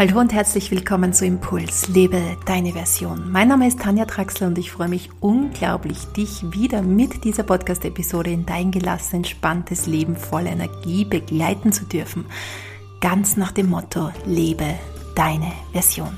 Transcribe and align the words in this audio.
Hallo 0.00 0.18
und 0.18 0.32
herzlich 0.32 0.70
willkommen 0.70 1.12
zu 1.12 1.26
Impuls, 1.26 1.88
lebe 1.88 2.22
deine 2.46 2.72
Version. 2.72 3.30
Mein 3.30 3.48
Name 3.48 3.68
ist 3.68 3.80
Tanja 3.80 4.06
Traxler 4.06 4.46
und 4.46 4.56
ich 4.56 4.70
freue 4.70 4.88
mich 4.88 5.10
unglaublich, 5.20 6.06
dich 6.16 6.42
wieder 6.54 6.80
mit 6.80 7.22
dieser 7.24 7.42
Podcast-Episode 7.42 8.30
in 8.30 8.46
dein 8.46 8.70
gelassen, 8.70 9.16
entspanntes 9.16 9.86
Leben 9.86 10.16
voller 10.16 10.52
Energie 10.52 11.04
begleiten 11.04 11.70
zu 11.70 11.84
dürfen. 11.84 12.24
Ganz 13.02 13.36
nach 13.36 13.52
dem 13.52 13.68
Motto, 13.68 14.10
lebe 14.24 14.64
deine 15.14 15.52
Version. 15.72 16.16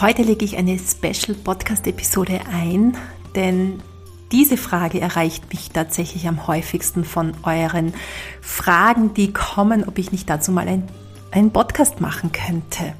Heute 0.00 0.22
lege 0.22 0.44
ich 0.44 0.56
eine 0.56 0.78
Special 0.78 1.36
Podcast-Episode 1.36 2.42
ein, 2.52 2.96
denn 3.34 3.82
diese 4.30 4.56
Frage 4.56 5.00
erreicht 5.00 5.52
mich 5.52 5.72
tatsächlich 5.72 6.28
am 6.28 6.46
häufigsten 6.46 7.04
von 7.04 7.32
euren 7.42 7.92
Fragen, 8.40 9.14
die 9.14 9.32
kommen, 9.32 9.82
ob 9.88 9.98
ich 9.98 10.12
nicht 10.12 10.30
dazu 10.30 10.52
mal 10.52 10.68
ein 10.68 10.84
einen 11.30 11.52
Podcast 11.52 12.00
machen 12.00 12.32
könnte. 12.32 12.94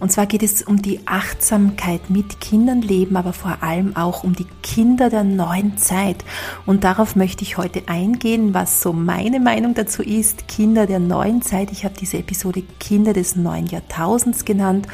Und 0.00 0.10
zwar 0.10 0.26
geht 0.26 0.42
es 0.42 0.62
um 0.62 0.80
die 0.80 1.00
Achtsamkeit 1.06 2.10
mit 2.10 2.40
Kindern 2.40 2.82
leben, 2.82 3.16
aber 3.16 3.32
vor 3.32 3.58
allem 3.62 3.96
auch 3.96 4.24
um 4.24 4.34
die 4.34 4.46
Kinder 4.62 5.10
der 5.10 5.24
neuen 5.24 5.76
Zeit. 5.76 6.24
Und 6.66 6.84
darauf 6.84 7.16
möchte 7.16 7.42
ich 7.42 7.58
heute 7.58 7.82
eingehen, 7.88 8.54
was 8.54 8.80
so 8.80 8.92
meine 8.92 9.40
Meinung 9.40 9.74
dazu 9.74 10.02
ist. 10.02 10.48
Kinder 10.48 10.86
der 10.86 10.98
neuen 10.98 11.42
Zeit. 11.42 11.72
Ich 11.72 11.84
habe 11.84 11.94
diese 11.98 12.18
Episode 12.18 12.62
Kinder 12.80 13.12
des 13.12 13.36
neuen 13.36 13.66
Jahrtausends 13.66 14.44
genannt 14.44 14.86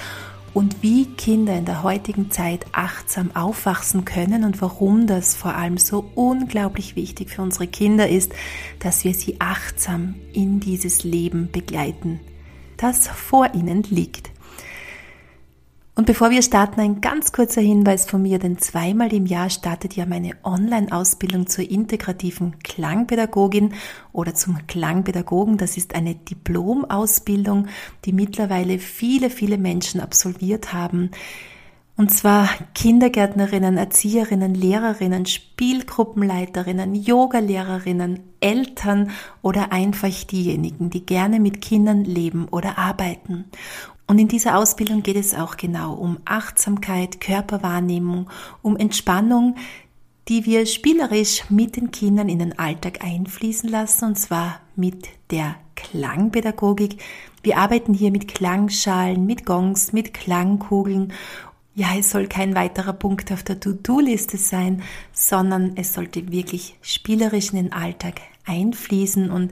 und 0.53 0.83
wie 0.83 1.07
Kinder 1.07 1.57
in 1.57 1.65
der 1.65 1.85
heutigen 1.85 2.33
Zeit 2.33 2.67
achtsam 2.73 3.31
aufwachsen 3.37 4.05
können 4.05 4.43
und 4.43 4.61
warum 4.61 5.07
das 5.07 5.37
vor 5.37 5.55
allem 5.55 5.79
so 5.79 6.11
unglaublich 6.17 6.97
wichtig 6.97 7.31
für 7.31 7.43
unsere 7.43 7.69
Kinder 7.69 8.09
ist, 8.09 8.33
dass 8.81 9.05
wir 9.05 9.15
sie 9.15 9.41
achtsam 9.41 10.17
in 10.33 10.59
dieses 10.59 11.05
Leben 11.05 11.51
begleiten 11.53 12.19
das 12.81 13.09
vor 13.09 13.55
Ihnen 13.55 13.83
liegt. 13.85 14.31
Und 16.01 16.07
bevor 16.07 16.31
wir 16.31 16.41
starten, 16.41 16.81
ein 16.81 17.03
ganz 17.03 17.31
kurzer 17.31 17.61
Hinweis 17.61 18.09
von 18.09 18.23
mir, 18.23 18.39
denn 18.39 18.57
zweimal 18.57 19.13
im 19.13 19.27
Jahr 19.27 19.51
startet 19.51 19.97
ja 19.97 20.07
meine 20.07 20.33
Online-Ausbildung 20.45 21.47
zur 21.47 21.69
integrativen 21.71 22.59
Klangpädagogin 22.61 23.75
oder 24.13 24.35
zum 24.35 24.67
Klangpädagogen. 24.67 25.59
Das 25.59 25.77
ist 25.77 25.95
eine 25.95 26.15
Diplomausbildung, 26.15 27.67
die 28.07 28.15
mittlerweile 28.15 28.79
viele, 28.79 29.29
viele 29.29 29.59
Menschen 29.59 30.01
absolviert 30.01 30.73
haben. 30.73 31.11
Und 32.01 32.11
zwar 32.11 32.49
Kindergärtnerinnen, 32.75 33.77
Erzieherinnen, 33.77 34.55
Lehrerinnen, 34.55 35.27
Spielgruppenleiterinnen, 35.27 36.95
Yogalehrerinnen, 36.95 38.21
Eltern 38.41 39.11
oder 39.43 39.71
einfach 39.71 40.09
diejenigen, 40.25 40.89
die 40.89 41.05
gerne 41.05 41.41
mit 41.41 41.61
Kindern 41.61 42.07
leben 42.07 42.49
oder 42.49 42.79
arbeiten. 42.79 43.45
Und 44.07 44.19
in 44.19 44.29
dieser 44.29 44.57
Ausbildung 44.57 45.03
geht 45.03 45.17
es 45.17 45.35
auch 45.35 45.59
genau 45.59 45.93
um 45.93 46.17
Achtsamkeit, 46.25 47.21
Körperwahrnehmung, 47.21 48.31
um 48.63 48.79
Entspannung, 48.79 49.57
die 50.27 50.47
wir 50.47 50.65
spielerisch 50.65 51.51
mit 51.51 51.77
den 51.77 51.91
Kindern 51.91 52.31
in 52.31 52.39
den 52.39 52.59
Alltag 52.59 53.05
einfließen 53.05 53.69
lassen, 53.69 54.07
und 54.07 54.19
zwar 54.19 54.61
mit 54.75 55.07
der 55.31 55.57
Klangpädagogik. 55.77 57.03
Wir 57.43 57.59
arbeiten 57.59 57.93
hier 57.93 58.11
mit 58.11 58.27
Klangschalen, 58.27 59.27
mit 59.27 59.45
Gongs, 59.45 59.93
mit 59.93 60.15
Klangkugeln 60.15 61.13
ja, 61.81 61.97
es 61.99 62.11
soll 62.11 62.27
kein 62.27 62.55
weiterer 62.55 62.93
Punkt 62.93 63.33
auf 63.33 63.43
der 63.43 63.59
To-Do-Liste 63.59 64.37
sein, 64.37 64.83
sondern 65.15 65.79
es 65.79 65.95
sollte 65.95 66.31
wirklich 66.31 66.77
spielerisch 66.83 67.53
in 67.53 67.57
den 67.57 67.73
Alltag 67.73 68.21
einfließen 68.45 69.31
und 69.31 69.51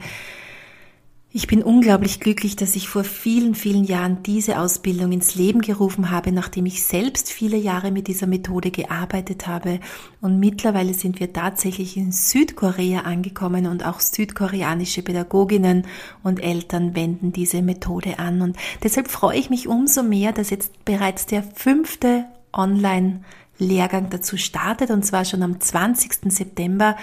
ich 1.38 1.46
bin 1.46 1.62
unglaublich 1.62 2.18
glücklich, 2.18 2.56
dass 2.56 2.74
ich 2.74 2.88
vor 2.88 3.04
vielen, 3.04 3.54
vielen 3.54 3.84
Jahren 3.84 4.24
diese 4.24 4.58
Ausbildung 4.58 5.12
ins 5.12 5.36
Leben 5.36 5.60
gerufen 5.60 6.10
habe, 6.10 6.32
nachdem 6.32 6.66
ich 6.66 6.82
selbst 6.82 7.30
viele 7.30 7.56
Jahre 7.56 7.92
mit 7.92 8.08
dieser 8.08 8.26
Methode 8.26 8.72
gearbeitet 8.72 9.46
habe. 9.46 9.78
Und 10.20 10.40
mittlerweile 10.40 10.94
sind 10.94 11.20
wir 11.20 11.32
tatsächlich 11.32 11.96
in 11.96 12.10
Südkorea 12.10 13.02
angekommen 13.02 13.68
und 13.68 13.86
auch 13.86 14.00
südkoreanische 14.00 15.02
Pädagoginnen 15.02 15.86
und 16.24 16.42
Eltern 16.42 16.96
wenden 16.96 17.30
diese 17.32 17.62
Methode 17.62 18.18
an. 18.18 18.42
Und 18.42 18.56
deshalb 18.82 19.06
freue 19.06 19.38
ich 19.38 19.48
mich 19.48 19.68
umso 19.68 20.02
mehr, 20.02 20.32
dass 20.32 20.50
jetzt 20.50 20.84
bereits 20.84 21.26
der 21.26 21.44
fünfte 21.44 22.24
Online 22.52 23.20
Lehrgang 23.60 24.10
dazu 24.10 24.36
startet 24.36 24.90
und 24.90 25.06
zwar 25.06 25.24
schon 25.24 25.44
am 25.44 25.60
20. 25.60 26.32
September. 26.32 26.96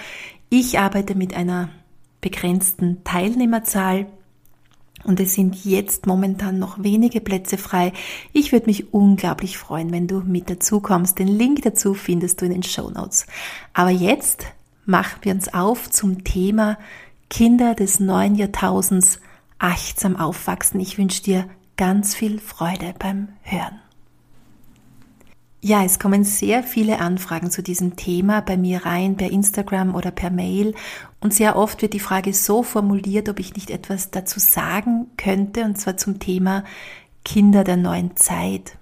Ich 0.50 0.78
arbeite 0.78 1.14
mit 1.14 1.34
einer 1.34 1.70
begrenzten 2.20 3.02
Teilnehmerzahl 3.02 4.06
und 5.06 5.20
es 5.20 5.34
sind 5.34 5.64
jetzt 5.64 6.06
momentan 6.06 6.58
noch 6.58 6.82
wenige 6.82 7.20
Plätze 7.20 7.56
frei. 7.58 7.92
Ich 8.32 8.52
würde 8.52 8.66
mich 8.66 8.92
unglaublich 8.92 9.56
freuen, 9.56 9.92
wenn 9.92 10.08
du 10.08 10.20
mit 10.20 10.50
dazu 10.50 10.80
kommst. 10.80 11.18
Den 11.18 11.28
Link 11.28 11.62
dazu 11.62 11.94
findest 11.94 12.40
du 12.40 12.46
in 12.46 12.52
den 12.52 12.62
Show 12.62 12.90
Notes. 12.90 13.26
Aber 13.72 13.90
jetzt 13.90 14.46
machen 14.84 15.18
wir 15.22 15.32
uns 15.32 15.52
auf 15.54 15.90
zum 15.90 16.24
Thema 16.24 16.78
Kinder 17.30 17.74
des 17.74 18.00
neuen 18.00 18.34
Jahrtausends 18.34 19.20
achtsam 19.58 20.16
aufwachsen. 20.16 20.80
Ich 20.80 20.98
wünsche 20.98 21.22
dir 21.22 21.48
ganz 21.76 22.14
viel 22.14 22.38
Freude 22.38 22.94
beim 22.98 23.28
Hören. 23.42 23.80
Ja, 25.60 25.82
es 25.84 25.98
kommen 25.98 26.22
sehr 26.22 26.62
viele 26.62 27.00
Anfragen 27.00 27.50
zu 27.50 27.62
diesem 27.62 27.96
Thema 27.96 28.40
bei 28.40 28.56
mir 28.56 28.84
rein, 28.84 29.16
per 29.16 29.30
Instagram 29.30 29.94
oder 29.94 30.10
per 30.10 30.30
Mail. 30.30 30.74
Und 31.20 31.34
sehr 31.34 31.56
oft 31.56 31.82
wird 31.82 31.94
die 31.94 32.00
Frage 32.00 32.34
so 32.34 32.62
formuliert, 32.62 33.28
ob 33.28 33.40
ich 33.40 33.54
nicht 33.54 33.70
etwas 33.70 34.10
dazu 34.10 34.38
sagen 34.38 35.06
könnte, 35.16 35.64
und 35.64 35.76
zwar 35.76 35.96
zum 35.96 36.18
Thema 36.18 36.62
Kinder 37.24 37.64
der 37.64 37.76
neuen 37.76 38.16
Zeit. 38.16 38.76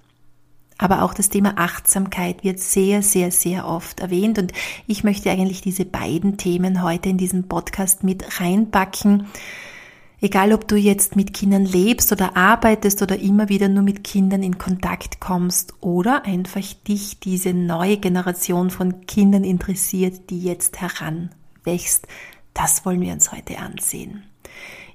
Aber 0.77 1.03
auch 1.03 1.13
das 1.13 1.29
Thema 1.29 1.53
Achtsamkeit 1.55 2.43
wird 2.43 2.59
sehr, 2.59 3.01
sehr, 3.01 3.31
sehr 3.31 3.65
oft 3.65 4.01
erwähnt. 4.01 4.37
Und 4.37 4.51
ich 4.85 5.03
möchte 5.05 5.31
eigentlich 5.31 5.61
diese 5.61 5.85
beiden 5.85 6.37
Themen 6.37 6.83
heute 6.83 7.09
in 7.09 7.17
diesen 7.17 7.47
Podcast 7.47 8.03
mit 8.03 8.41
reinpacken 8.41 9.27
Egal, 10.21 10.53
ob 10.53 10.67
du 10.67 10.75
jetzt 10.75 11.15
mit 11.15 11.33
Kindern 11.33 11.65
lebst 11.65 12.11
oder 12.11 12.37
arbeitest 12.37 13.01
oder 13.01 13.19
immer 13.19 13.49
wieder 13.49 13.67
nur 13.67 13.83
mit 13.83 14.03
Kindern 14.03 14.43
in 14.43 14.57
Kontakt 14.57 15.19
kommst 15.19 15.73
oder 15.81 16.23
einfach 16.25 16.73
dich 16.87 17.19
diese 17.19 17.53
neue 17.53 17.97
Generation 17.97 18.69
von 18.69 19.05
Kindern 19.05 19.43
interessiert, 19.43 20.29
die 20.29 20.41
jetzt 20.41 20.79
heranwächst, 20.79 22.07
das 22.53 22.85
wollen 22.85 23.01
wir 23.01 23.13
uns 23.13 23.31
heute 23.31 23.59
ansehen. 23.59 24.23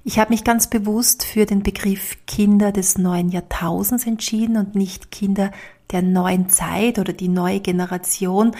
Ich 0.03 0.17
habe 0.17 0.31
mich 0.31 0.43
ganz 0.43 0.67
bewusst 0.67 1.23
für 1.23 1.45
den 1.45 1.61
Begriff 1.61 2.17
Kinder 2.25 2.71
des 2.71 2.97
neuen 2.97 3.29
Jahrtausends 3.29 4.07
entschieden 4.07 4.57
und 4.57 4.73
nicht 4.73 5.11
Kinder 5.11 5.51
der 5.91 6.01
neuen 6.01 6.49
Zeit 6.49 6.97
oder 6.97 7.13
die 7.13 7.27
neue 7.27 7.59
Generation, 7.59 8.55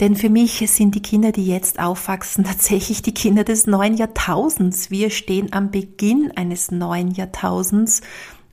denn 0.00 0.16
für 0.16 0.30
mich 0.30 0.64
sind 0.70 0.94
die 0.94 1.02
Kinder, 1.02 1.32
die 1.32 1.46
jetzt 1.46 1.80
aufwachsen, 1.80 2.44
tatsächlich 2.44 3.02
die 3.02 3.14
Kinder 3.14 3.44
des 3.44 3.66
neuen 3.66 3.96
Jahrtausends. 3.96 4.90
Wir 4.90 5.10
stehen 5.10 5.52
am 5.52 5.70
Beginn 5.70 6.32
eines 6.36 6.70
neuen 6.70 7.10
Jahrtausends 7.10 8.00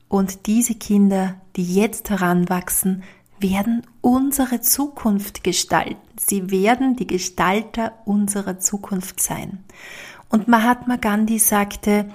und 0.07 0.47
diese 0.47 0.75
Kinder, 0.75 1.35
die 1.55 1.75
jetzt 1.75 2.09
heranwachsen, 2.09 3.03
werden 3.39 3.83
unsere 4.01 4.61
Zukunft 4.61 5.43
gestalten. 5.43 5.97
Sie 6.17 6.51
werden 6.51 6.95
die 6.95 7.07
Gestalter 7.07 7.93
unserer 8.05 8.59
Zukunft 8.59 9.19
sein. 9.19 9.63
Und 10.29 10.47
Mahatma 10.47 10.95
Gandhi 10.95 11.39
sagte, 11.39 12.09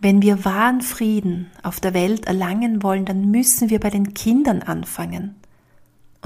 wenn 0.00 0.22
wir 0.22 0.44
wahren 0.44 0.82
Frieden 0.82 1.50
auf 1.62 1.80
der 1.80 1.94
Welt 1.94 2.26
erlangen 2.26 2.82
wollen, 2.82 3.04
dann 3.04 3.30
müssen 3.30 3.70
wir 3.70 3.80
bei 3.80 3.90
den 3.90 4.14
Kindern 4.14 4.62
anfangen. 4.62 5.36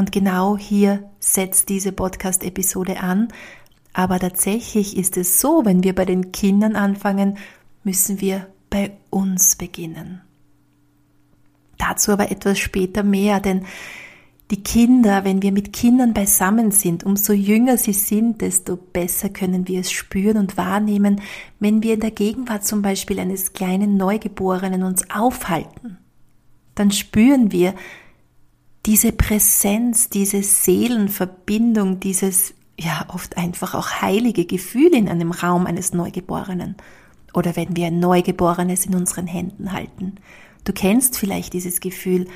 Und 0.00 0.12
genau 0.12 0.56
hier 0.56 1.10
setzt 1.18 1.68
diese 1.68 1.92
Podcast-Episode 1.92 3.00
an. 3.00 3.28
Aber 3.92 4.18
tatsächlich 4.18 4.96
ist 4.96 5.18
es 5.18 5.42
so, 5.42 5.66
wenn 5.66 5.84
wir 5.84 5.94
bei 5.94 6.06
den 6.06 6.32
Kindern 6.32 6.74
anfangen, 6.74 7.36
müssen 7.84 8.18
wir 8.18 8.46
bei 8.70 8.92
uns 9.10 9.56
beginnen. 9.56 10.22
Dazu 11.76 12.12
aber 12.12 12.30
etwas 12.30 12.58
später 12.58 13.02
mehr, 13.02 13.40
denn 13.40 13.66
die 14.50 14.62
Kinder, 14.62 15.26
wenn 15.26 15.42
wir 15.42 15.52
mit 15.52 15.74
Kindern 15.74 16.14
beisammen 16.14 16.70
sind, 16.70 17.04
umso 17.04 17.34
jünger 17.34 17.76
sie 17.76 17.92
sind, 17.92 18.40
desto 18.40 18.76
besser 18.76 19.28
können 19.28 19.68
wir 19.68 19.80
es 19.80 19.92
spüren 19.92 20.38
und 20.38 20.56
wahrnehmen, 20.56 21.20
wenn 21.58 21.82
wir 21.82 21.92
in 21.92 22.00
der 22.00 22.12
Gegenwart 22.12 22.64
zum 22.64 22.80
Beispiel 22.80 23.20
eines 23.20 23.52
kleinen 23.52 23.98
Neugeborenen 23.98 24.82
uns 24.82 25.10
aufhalten. 25.10 25.98
Dann 26.74 26.90
spüren 26.90 27.52
wir, 27.52 27.74
diese 28.90 29.12
Präsenz, 29.12 30.08
diese 30.10 30.42
Seelenverbindung, 30.42 32.00
dieses 32.00 32.54
ja 32.76 33.06
oft 33.14 33.36
einfach 33.36 33.74
auch 33.74 34.02
heilige 34.02 34.46
Gefühl 34.46 34.92
in 34.96 35.08
einem 35.08 35.30
Raum 35.30 35.66
eines 35.66 35.92
Neugeborenen 35.92 36.74
oder 37.32 37.54
wenn 37.54 37.76
wir 37.76 37.86
ein 37.86 38.00
Neugeborenes 38.00 38.86
in 38.86 38.96
unseren 38.96 39.28
Händen 39.28 39.72
halten. 39.72 40.16
Du 40.64 40.72
kennst 40.72 41.16
vielleicht 41.16 41.52
dieses 41.52 41.78
Gefühl. 41.78 42.26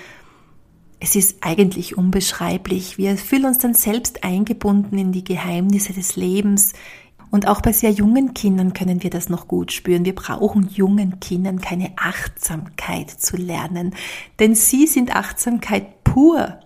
Es 1.00 1.16
ist 1.16 1.38
eigentlich 1.40 1.98
unbeschreiblich. 1.98 2.98
Wir 2.98 3.16
fühlen 3.16 3.46
uns 3.46 3.58
dann 3.58 3.74
selbst 3.74 4.22
eingebunden 4.22 4.96
in 4.96 5.10
die 5.10 5.24
Geheimnisse 5.24 5.92
des 5.92 6.14
Lebens 6.14 6.72
Und 7.32 7.48
auch 7.48 7.62
bei 7.62 7.72
sehr 7.72 7.90
jungen 7.90 8.32
Kindern 8.32 8.74
können 8.74 9.02
wir 9.02 9.10
das 9.10 9.28
noch 9.28 9.48
gut 9.48 9.72
spüren. 9.72 10.04
Wir 10.04 10.14
brauchen 10.14 10.68
jungen 10.72 11.18
Kindern 11.18 11.60
keine 11.60 11.90
Achtsamkeit 11.96 13.10
zu 13.10 13.36
lernen, 13.36 13.92
denn 14.38 14.54
sie 14.54 14.86
sind 14.86 15.16
Achtsamkeit 15.16 16.03
pur. 16.14 16.60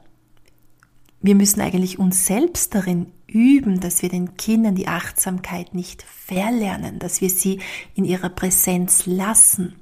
Wir 1.23 1.35
müssen 1.35 1.63
eigentlich 1.63 1.99
uns 1.99 2.27
selbst 2.27 2.75
darin 2.75 3.07
üben, 3.27 3.81
dass 3.81 4.03
wir 4.03 4.11
den 4.11 4.37
Kindern 4.37 4.75
die 4.75 4.89
Achtsamkeit 4.89 5.75
nicht 5.75 6.03
verlernen, 6.03 6.99
dass 6.99 7.23
wir 7.23 7.31
sie 7.31 7.61
in 7.95 8.05
ihrer 8.05 8.29
Präsenz 8.29 9.07
lassen. 9.07 9.77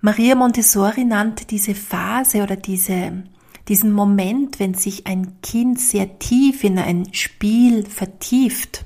Maria 0.00 0.36
Montessori 0.36 1.04
nannte 1.04 1.46
diese 1.46 1.74
Phase 1.74 2.44
oder 2.44 2.54
diese, 2.54 3.24
diesen 3.66 3.90
Moment, 3.90 4.60
wenn 4.60 4.74
sich 4.74 5.08
ein 5.08 5.40
Kind 5.42 5.80
sehr 5.80 6.20
tief 6.20 6.62
in 6.62 6.78
ein 6.78 7.12
Spiel 7.12 7.84
vertieft, 7.86 8.84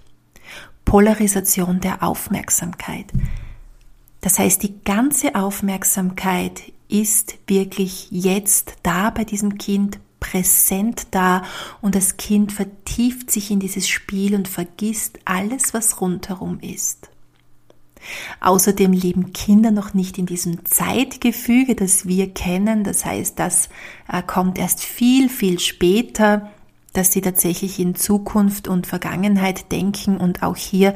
Polarisation 0.86 1.80
der 1.80 2.02
Aufmerksamkeit. 2.02 3.12
Das 4.22 4.38
heißt, 4.38 4.62
die 4.62 4.82
ganze 4.82 5.34
Aufmerksamkeit 5.34 6.72
ist 6.90 7.38
wirklich 7.46 8.08
jetzt 8.10 8.74
da 8.82 9.10
bei 9.10 9.24
diesem 9.24 9.58
Kind 9.58 10.00
präsent 10.18 11.08
da 11.12 11.42
und 11.80 11.94
das 11.94 12.16
Kind 12.16 12.52
vertieft 12.52 13.30
sich 13.30 13.50
in 13.50 13.60
dieses 13.60 13.88
Spiel 13.88 14.34
und 14.34 14.48
vergisst 14.48 15.18
alles, 15.24 15.72
was 15.72 16.00
rundherum 16.00 16.60
ist. 16.60 17.08
Außerdem 18.40 18.92
leben 18.92 19.32
Kinder 19.32 19.70
noch 19.70 19.94
nicht 19.94 20.18
in 20.18 20.26
diesem 20.26 20.64
Zeitgefüge, 20.64 21.74
das 21.74 22.06
wir 22.06 22.32
kennen. 22.32 22.82
Das 22.82 23.04
heißt, 23.04 23.38
das 23.38 23.68
äh, 24.10 24.22
kommt 24.22 24.58
erst 24.58 24.82
viel, 24.82 25.28
viel 25.28 25.58
später 25.58 26.50
dass 26.92 27.12
sie 27.12 27.20
tatsächlich 27.20 27.78
in 27.78 27.94
Zukunft 27.94 28.68
und 28.68 28.86
Vergangenheit 28.86 29.70
denken 29.72 30.16
und 30.16 30.42
auch 30.42 30.56
hier 30.56 30.94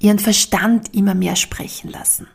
ihren 0.00 0.18
Verstand 0.18 0.94
immer 0.94 1.14
mehr 1.14 1.36
sprechen 1.36 1.90
lassen. 1.90 2.26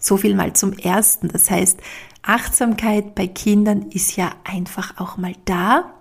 So 0.00 0.16
viel 0.16 0.34
mal 0.34 0.54
zum 0.54 0.72
ersten. 0.72 1.28
Das 1.28 1.50
heißt, 1.50 1.78
Achtsamkeit 2.22 3.14
bei 3.14 3.28
Kindern 3.28 3.82
ist 3.90 4.16
ja 4.16 4.32
einfach 4.42 4.98
auch 4.98 5.16
mal 5.16 5.34
da, 5.44 5.94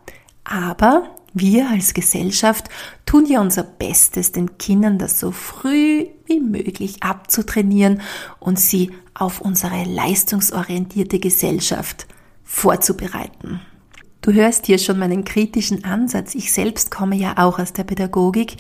aber 0.44 1.04
wir 1.34 1.70
als 1.70 1.94
Gesellschaft 1.94 2.70
tun 3.06 3.26
ja 3.28 3.40
unser 3.40 3.64
Bestes, 3.64 4.32
den 4.32 4.58
Kindern 4.58 4.98
das 4.98 5.20
so 5.20 5.32
früh 5.32 6.08
wie 6.26 6.40
möglich 6.40 7.04
abzutrainieren 7.04 8.02
und 8.40 8.60
sie 8.60 8.92
auf 9.14 9.42
unsere 9.42 9.84
leistungsorientierte 9.84 11.20
Gesellschaft 11.20 12.08
vorzubereiten. 12.44 13.62
Du 14.22 14.34
hörst 14.34 14.66
hier 14.66 14.80
schon 14.80 15.00
meinen 15.00 15.24
kritischen 15.24 15.86
Ansatz. 15.86 16.36
Ich 16.36 16.52
selbst 16.52 16.92
komme 16.92 17.16
ja 17.16 17.38
auch 17.38 17.60
aus 17.60 17.74
der 17.74 17.84
Pädagogik. 17.84 18.58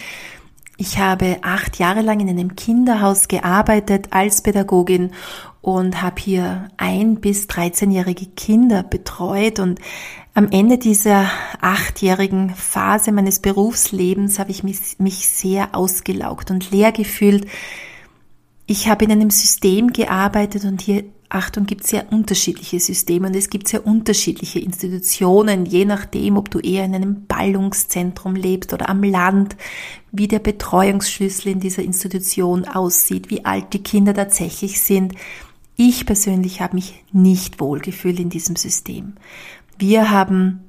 Ich 0.81 0.97
habe 0.97 1.39
acht 1.41 1.77
Jahre 1.77 1.99
lang 1.99 2.21
in 2.21 2.29
einem 2.29 2.55
Kinderhaus 2.55 3.27
gearbeitet 3.27 4.07
als 4.11 4.41
Pädagogin 4.41 5.11
und 5.59 6.01
habe 6.01 6.21
hier 6.21 6.69
ein 6.77 7.19
bis 7.19 7.49
13-jährige 7.49 8.27
Kinder 8.27 8.83
betreut 8.83 9.59
und 9.59 9.81
am 10.33 10.47
Ende 10.51 10.77
dieser 10.77 11.29
achtjährigen 11.59 12.51
Phase 12.55 13.11
meines 13.11 13.41
Berufslebens 13.41 14.39
habe 14.39 14.51
ich 14.51 14.63
mich, 14.63 14.79
mich 14.99 15.27
sehr 15.27 15.75
ausgelaugt 15.75 16.49
und 16.49 16.71
leer 16.71 16.93
gefühlt. 16.93 17.45
Ich 18.65 18.87
habe 18.87 19.03
in 19.03 19.11
einem 19.11 19.31
System 19.31 19.91
gearbeitet 19.91 20.63
und 20.63 20.79
hier 20.79 21.03
Achtung, 21.31 21.67
gibt 21.67 21.85
sehr 21.85 22.11
unterschiedliche 22.11 22.79
Systeme 22.79 23.27
und 23.27 23.35
es 23.35 23.51
gibt 23.51 23.67
sehr 23.67 23.85
unterschiedliche 23.85 24.59
Institutionen, 24.59 25.67
je 25.67 25.85
nachdem, 25.85 26.37
ob 26.37 26.49
du 26.49 26.59
eher 26.59 26.83
in 26.85 26.95
einem 26.95 27.27
Ballungszentrum 27.27 28.35
lebst 28.35 28.73
oder 28.73 28.89
am 28.89 29.03
Land, 29.03 29.55
wie 30.11 30.27
der 30.27 30.39
Betreuungsschlüssel 30.39 31.51
in 31.51 31.59
dieser 31.59 31.83
Institution 31.83 32.65
aussieht, 32.65 33.29
wie 33.29 33.45
alt 33.45 33.73
die 33.73 33.83
Kinder 33.83 34.15
tatsächlich 34.15 34.81
sind. 34.81 35.13
Ich 35.75 36.07
persönlich 36.07 36.61
habe 36.61 36.75
mich 36.75 37.03
nicht 37.11 37.59
wohlgefühlt 37.59 38.19
in 38.19 38.31
diesem 38.31 38.55
System. 38.55 39.13
Wir 39.77 40.09
haben 40.09 40.61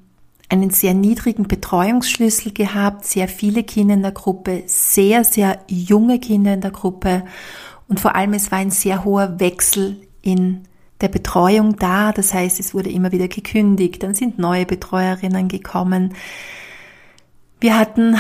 einen 0.51 0.71
sehr 0.71 0.93
niedrigen 0.93 1.45
Betreuungsschlüssel 1.45 2.53
gehabt, 2.53 3.07
sehr 3.07 3.29
viele 3.29 3.63
Kinder 3.63 3.95
in 3.95 4.03
der 4.03 4.13
Gruppe, 4.13 4.65
sehr, 4.67 5.25
sehr 5.25 5.61
junge 5.69 6.19
Kinder 6.19 6.53
in 6.53 6.61
der 6.61 6.71
Gruppe 6.71 7.25
und 7.89 7.99
vor 7.99 8.15
allem 8.15 8.35
es 8.35 8.53
war 8.53 8.59
ein 8.59 8.71
sehr 8.71 9.05
hoher 9.05 9.41
Wechsel 9.41 9.97
in 10.31 10.63
der 11.01 11.09
Betreuung 11.09 11.77
da. 11.77 12.13
Das 12.13 12.35
heißt, 12.35 12.61
es 12.61 12.75
wurde 12.75 12.91
immer 12.91 13.13
wieder 13.13 13.29
gekündigt, 13.29 14.03
dann 14.03 14.15
sind 14.15 14.39
neue 14.39 14.67
Betreuerinnen 14.67 15.49
gekommen. 15.49 16.15
Wir 17.61 17.79
hatten 17.79 18.17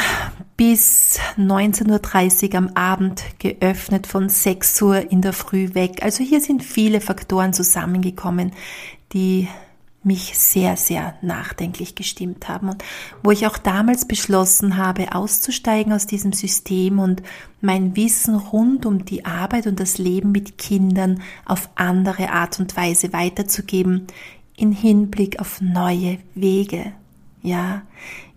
bis 0.56 1.18
19.30 1.38 2.50
Uhr 2.50 2.58
am 2.58 2.68
Abend 2.74 3.24
geöffnet, 3.38 4.06
von 4.06 4.28
6 4.28 4.82
Uhr 4.82 5.10
in 5.10 5.22
der 5.22 5.32
Früh 5.32 5.74
weg. 5.74 6.02
Also 6.02 6.22
hier 6.22 6.40
sind 6.42 6.62
viele 6.62 7.00
Faktoren 7.00 7.54
zusammengekommen, 7.54 8.52
die 9.14 9.48
mich 10.02 10.38
sehr, 10.38 10.76
sehr 10.76 11.14
nachdenklich 11.20 11.94
gestimmt 11.94 12.49
haben 12.49 12.70
und 12.70 12.82
wo 13.23 13.31
ich 13.31 13.47
auch 13.47 13.58
damals 13.58 14.06
beschlossen 14.06 14.79
habe, 14.79 15.14
auszusteigen 15.14 15.93
aus 15.93 16.06
diesem 16.06 16.32
System 16.32 16.99
und 16.99 17.23
mein 17.61 17.97
Wissen 17.97 18.35
rund 18.35 18.87
um 18.87 19.05
die 19.05 19.26
Arbeit 19.26 19.67
und 19.67 19.79
das 19.79 19.99
Leben 19.99 20.32
mit 20.32 20.56
Kindern 20.56 21.20
auf 21.44 21.69
andere 21.75 22.31
Art 22.31 22.58
und 22.61 22.76
Weise 22.76 23.12
weiterzugeben, 23.12 24.06
in 24.56 24.73
Hinblick 24.73 25.38
auf 25.38 25.61
neue 25.61 26.19
Wege. 26.35 26.93
Ja, 27.43 27.82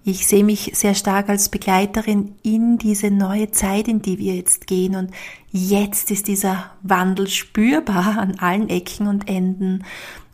ich 0.06 0.28
sehe 0.28 0.44
mich 0.44 0.72
sehr 0.74 0.96
stark 0.96 1.30
als 1.30 1.48
Begleiterin 1.48 2.36
in 2.44 2.78
diese 2.78 3.10
neue 3.10 3.52
Zeit, 3.52 3.88
in 3.88 4.02
die 4.02 4.18
wir 4.18 4.36
jetzt 4.36 4.68
gehen. 4.68 4.96
Und 4.96 5.12
jetzt 5.52 6.12
ist 6.12 6.28
dieser 6.28 6.72
Wandel 6.82 7.30
spürbar 7.30 8.18
an 8.18 8.38
allen 8.40 8.70
Ecken 8.70 9.08
und 9.08 9.30
Enden. 9.30 9.86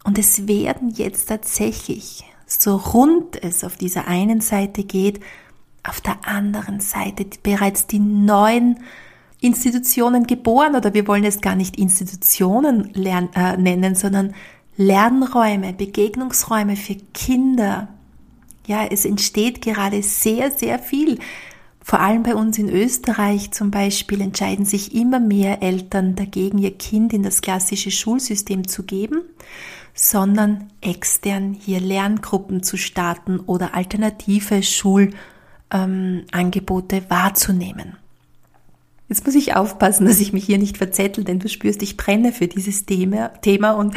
Und 0.03 0.17
es 0.17 0.47
werden 0.47 0.89
jetzt 0.89 1.27
tatsächlich, 1.27 2.23
so 2.45 2.77
rund 2.77 3.41
es 3.43 3.63
auf 3.63 3.75
dieser 3.75 4.07
einen 4.07 4.41
Seite 4.41 4.83
geht, 4.83 5.19
auf 5.83 6.01
der 6.01 6.25
anderen 6.25 6.79
Seite 6.79 7.25
bereits 7.43 7.87
die 7.87 7.99
neuen 7.99 8.79
Institutionen 9.41 10.27
geboren 10.27 10.75
oder 10.75 10.93
wir 10.93 11.07
wollen 11.07 11.23
es 11.23 11.41
gar 11.41 11.55
nicht 11.55 11.77
Institutionen 11.77 12.91
lern, 12.93 13.29
äh, 13.33 13.55
nennen, 13.55 13.95
sondern 13.95 14.33
Lernräume, 14.75 15.73
Begegnungsräume 15.73 16.75
für 16.75 16.95
Kinder. 17.13 17.87
Ja, 18.67 18.85
es 18.85 19.05
entsteht 19.05 19.61
gerade 19.61 20.03
sehr, 20.03 20.51
sehr 20.51 20.79
viel. 20.79 21.19
Vor 21.81 22.01
allem 22.01 22.23
bei 22.23 22.35
uns 22.35 22.57
in 22.57 22.69
Österreich 22.69 23.51
zum 23.51 23.71
Beispiel 23.71 24.21
entscheiden 24.21 24.65
sich 24.65 24.93
immer 24.93 25.19
mehr 25.19 25.63
Eltern 25.63 26.15
dagegen, 26.15 26.57
ihr 26.57 26.77
Kind 26.77 27.13
in 27.13 27.23
das 27.23 27.41
klassische 27.41 27.91
Schulsystem 27.91 28.67
zu 28.67 28.83
geben 28.83 29.21
sondern 30.01 30.69
extern 30.79 31.53
hier 31.53 31.81
Lerngruppen 31.81 32.63
zu 32.63 32.77
starten 32.77 33.41
oder 33.41 33.75
alternative 33.75 34.63
Schulangebote 34.63 36.95
ähm, 36.95 37.05
wahrzunehmen. 37.09 37.97
Jetzt 39.09 39.25
muss 39.25 39.35
ich 39.35 39.57
aufpassen, 39.57 40.05
dass 40.07 40.21
ich 40.21 40.31
mich 40.31 40.45
hier 40.45 40.57
nicht 40.57 40.77
verzettel, 40.77 41.25
denn 41.25 41.39
du 41.39 41.49
spürst, 41.49 41.83
ich 41.83 41.97
brenne 41.97 42.31
für 42.31 42.47
dieses 42.47 42.85
Thema, 42.85 43.27
Thema 43.41 43.71
und 43.71 43.93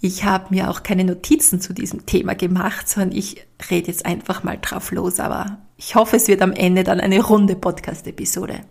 ich 0.00 0.24
habe 0.24 0.52
mir 0.52 0.70
auch 0.70 0.82
keine 0.82 1.04
Notizen 1.04 1.60
zu 1.60 1.72
diesem 1.72 2.04
Thema 2.04 2.34
gemacht, 2.34 2.88
sondern 2.88 3.16
ich 3.16 3.46
rede 3.70 3.86
jetzt 3.86 4.06
einfach 4.06 4.42
mal 4.42 4.58
drauf 4.60 4.90
los, 4.90 5.20
aber 5.20 5.58
ich 5.76 5.94
hoffe, 5.94 6.16
es 6.16 6.26
wird 6.26 6.42
am 6.42 6.52
Ende 6.52 6.82
dann 6.82 6.98
eine 6.98 7.22
runde 7.22 7.54
Podcast-Episode. 7.54 8.62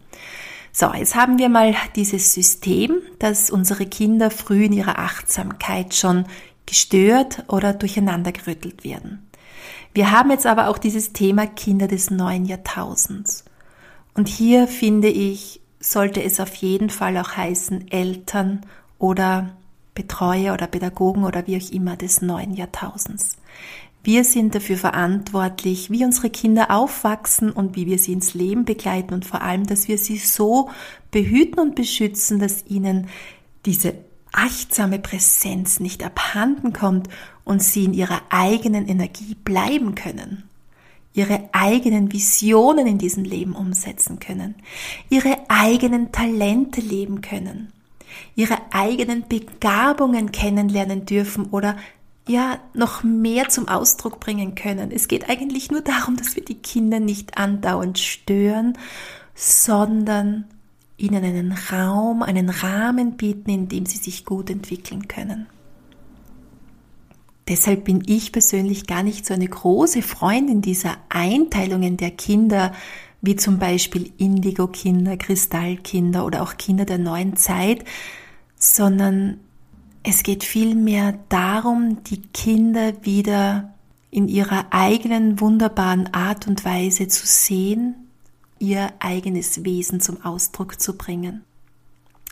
So, 0.74 0.94
jetzt 0.94 1.16
haben 1.16 1.38
wir 1.38 1.48
mal 1.48 1.76
dieses 1.96 2.34
System, 2.34 2.98
dass 3.20 3.52
unsere 3.52 3.86
Kinder 3.86 4.32
früh 4.32 4.66
in 4.66 4.74
ihrer 4.74 5.00
Achtsamkeit 5.00 5.94
schon 5.94 6.26
gestört 6.66 7.44
oder 7.48 7.74
durcheinandergerüttelt 7.74 8.84
werden. 8.84 9.30
Wir 9.94 10.12
haben 10.12 10.32
jetzt 10.32 10.46
aber 10.46 10.70
auch 10.70 10.78
dieses 10.78 11.14
Thema 11.14 11.46
Kinder 11.46 11.88
des 11.88 12.10
neuen 12.10 12.46
Jahrtausends. 12.46 13.46
Und 14.16 14.28
hier 14.28 14.68
finde 14.68 15.10
ich, 15.10 15.62
sollte 15.80 16.24
es 16.24 16.40
auf 16.40 16.54
jeden 16.56 16.90
Fall 16.90 17.18
auch 17.18 17.36
heißen 17.36 17.92
Eltern 17.92 18.62
oder 18.98 19.56
Betreuer 19.96 20.54
oder 20.54 20.68
Pädagogen 20.68 21.24
oder 21.24 21.46
wie 21.46 21.58
auch 21.58 21.72
immer 21.72 21.96
des 21.98 22.22
neuen 22.22 22.54
Jahrtausends. 22.54 23.38
Wir 24.04 24.24
sind 24.24 24.54
dafür 24.54 24.78
verantwortlich, 24.78 25.90
wie 25.90 26.04
unsere 26.04 26.30
Kinder 26.30 26.72
aufwachsen 26.72 27.52
und 27.52 27.76
wie 27.76 27.86
wir 27.86 28.00
sie 28.00 28.14
ins 28.14 28.34
Leben 28.34 28.66
begleiten 28.66 29.14
und 29.14 29.26
vor 29.26 29.42
allem, 29.42 29.66
dass 29.66 29.88
wir 29.88 29.98
sie 29.98 30.18
so 30.18 30.70
behüten 31.12 31.60
und 31.60 31.76
beschützen, 31.76 32.40
dass 32.40 32.66
ihnen 32.68 33.08
diese 33.66 33.94
achtsame 34.34 35.00
Präsenz 35.00 35.80
nicht 35.80 36.04
abhanden 36.04 36.74
kommt 36.74 37.08
und 37.46 37.64
sie 37.64 37.86
in 37.86 37.94
ihrer 37.94 38.22
eigenen 38.30 38.88
Energie 38.88 39.36
bleiben 39.36 39.96
können, 39.96 40.44
ihre 41.14 41.50
eigenen 41.54 42.12
Visionen 42.12 42.88
in 42.88 42.98
diesem 42.98 43.24
Leben 43.24 43.56
umsetzen 43.56 44.20
können, 44.20 44.56
ihre 45.10 45.38
eigenen 45.48 46.12
Talente 46.12 46.82
leben 46.82 47.22
können, 47.22 47.72
ihre 48.36 48.58
eigenen 48.72 49.28
Begabungen 49.28 50.32
kennenlernen 50.32 51.06
dürfen 51.06 51.46
oder 51.48 51.78
ja 52.28 52.58
noch 52.74 53.04
mehr 53.04 53.50
zum 53.50 53.68
Ausdruck 53.68 54.20
bringen 54.20 54.56
können. 54.56 54.92
Es 54.92 55.08
geht 55.08 55.30
eigentlich 55.30 55.72
nur 55.72 55.82
darum, 55.82 56.16
dass 56.16 56.36
wir 56.36 56.44
die 56.44 56.56
Kinder 56.56 57.00
nicht 57.00 57.38
andauernd 57.38 58.00
stören, 58.00 58.78
sondern 59.36 60.46
ihnen 60.98 61.24
einen 61.24 61.52
Raum, 61.52 62.24
einen 62.24 62.50
Rahmen 62.50 63.18
bieten, 63.18 63.50
in 63.50 63.68
dem 63.68 63.86
sie 63.86 63.98
sich 63.98 64.26
gut 64.26 64.50
entwickeln 64.50 65.08
können. 65.08 65.48
Deshalb 67.48 67.84
bin 67.86 68.04
ich 68.06 68.32
persönlich 68.32 68.88
gar 68.88 69.04
nicht 69.04 69.26
so 69.26 69.34
eine 69.34 69.48
große 69.48 70.02
Freundin 70.02 70.62
dieser 70.62 70.96
Einteilungen 71.10 71.98
der 71.98 72.12
Kinder, 72.12 72.72
wie 73.22 73.36
zum 73.36 73.60
Beispiel 73.60 74.12
Indigo-Kinder, 74.18 75.18
Kristallkinder 75.18 76.26
oder 76.26 76.42
auch 76.44 76.58
Kinder 76.58 76.86
der 76.86 77.00
neuen 77.00 77.36
Zeit, 77.36 77.84
sondern 78.58 79.40
es 80.04 80.24
geht 80.24 80.44
vielmehr 80.44 81.18
darum, 81.30 82.04
die 82.04 82.22
Kinder 82.22 82.94
wieder 83.04 83.74
in 84.10 84.28
ihrer 84.28 84.68
eigenen 84.72 85.40
wunderbaren 85.40 86.14
Art 86.14 86.48
und 86.48 86.66
Weise 86.66 87.08
zu 87.08 87.26
sehen, 87.26 87.96
ihr 88.64 88.94
eigenes 89.00 89.66
Wesen 89.66 90.00
zum 90.00 90.24
Ausdruck 90.24 90.80
zu 90.80 90.98
bringen. 90.98 91.44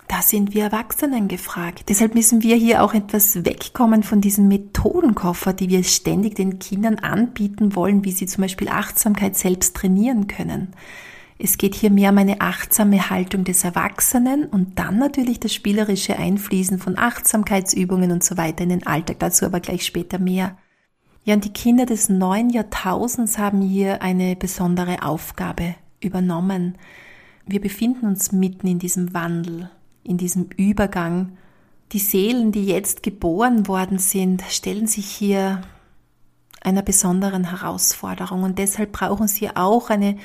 Da 0.07 0.21
sind 0.21 0.53
wir 0.53 0.63
Erwachsenen 0.63 1.27
gefragt. 1.27 1.83
Deshalb 1.89 2.15
müssen 2.15 2.41
wir 2.41 2.55
hier 2.55 2.83
auch 2.83 2.93
etwas 2.93 3.45
wegkommen 3.45 4.03
von 4.03 4.21
diesem 4.21 4.47
Methodenkoffer, 4.47 5.53
die 5.53 5.69
wir 5.69 5.83
ständig 5.83 6.35
den 6.35 6.59
Kindern 6.59 6.99
anbieten 6.99 7.75
wollen, 7.75 8.03
wie 8.03 8.11
sie 8.11 8.25
zum 8.25 8.41
Beispiel 8.41 8.69
Achtsamkeit 8.69 9.37
selbst 9.37 9.75
trainieren 9.75 10.27
können. 10.27 10.73
Es 11.37 11.57
geht 11.57 11.75
hier 11.75 11.91
mehr 11.91 12.11
um 12.11 12.17
eine 12.17 12.39
achtsame 12.39 13.09
Haltung 13.09 13.43
des 13.43 13.63
Erwachsenen 13.63 14.45
und 14.45 14.79
dann 14.79 14.99
natürlich 14.99 15.39
das 15.39 15.53
spielerische 15.53 16.17
Einfließen 16.17 16.77
von 16.77 16.97
Achtsamkeitsübungen 16.97 18.11
und 18.11 18.23
so 18.23 18.37
weiter 18.37 18.63
in 18.63 18.69
den 18.69 18.87
Alltag. 18.87 19.19
Dazu 19.19 19.45
aber 19.45 19.59
gleich 19.59 19.85
später 19.85 20.19
mehr. 20.19 20.57
Ja, 21.23 21.35
und 21.35 21.45
die 21.45 21.53
Kinder 21.53 21.85
des 21.85 22.09
neuen 22.09 22.49
Jahrtausends 22.49 23.37
haben 23.37 23.61
hier 23.61 24.01
eine 24.01 24.35
besondere 24.35 25.03
Aufgabe 25.03 25.75
übernommen. 26.01 26.77
Wir 27.45 27.61
befinden 27.61 28.05
uns 28.05 28.31
mitten 28.31 28.67
in 28.67 28.79
diesem 28.79 29.13
Wandel 29.13 29.69
in 30.03 30.17
diesem 30.17 30.49
Übergang. 30.57 31.37
Die 31.91 31.99
Seelen, 31.99 32.51
die 32.51 32.65
jetzt 32.65 33.03
geboren 33.03 33.67
worden 33.67 33.99
sind, 33.99 34.43
stellen 34.49 34.87
sich 34.87 35.07
hier 35.07 35.61
einer 36.61 36.83
besonderen 36.83 37.49
Herausforderung 37.49 38.43
und 38.43 38.59
deshalb 38.59 38.91
brauchen 38.91 39.27
sie 39.27 39.49
auch 39.55 39.89
eine 39.89 40.17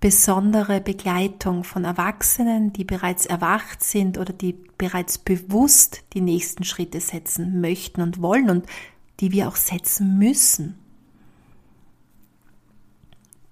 besondere 0.00 0.80
Begleitung 0.80 1.64
von 1.64 1.84
Erwachsenen, 1.84 2.72
die 2.72 2.84
bereits 2.84 3.26
erwacht 3.26 3.82
sind 3.82 4.18
oder 4.18 4.32
die 4.32 4.56
bereits 4.78 5.18
bewusst 5.18 6.02
die 6.14 6.20
nächsten 6.20 6.64
Schritte 6.64 7.00
setzen 7.00 7.60
möchten 7.60 8.00
und 8.00 8.20
wollen 8.20 8.50
und 8.50 8.66
die 9.20 9.32
wir 9.32 9.48
auch 9.48 9.56
setzen 9.56 10.18
müssen. 10.18 10.78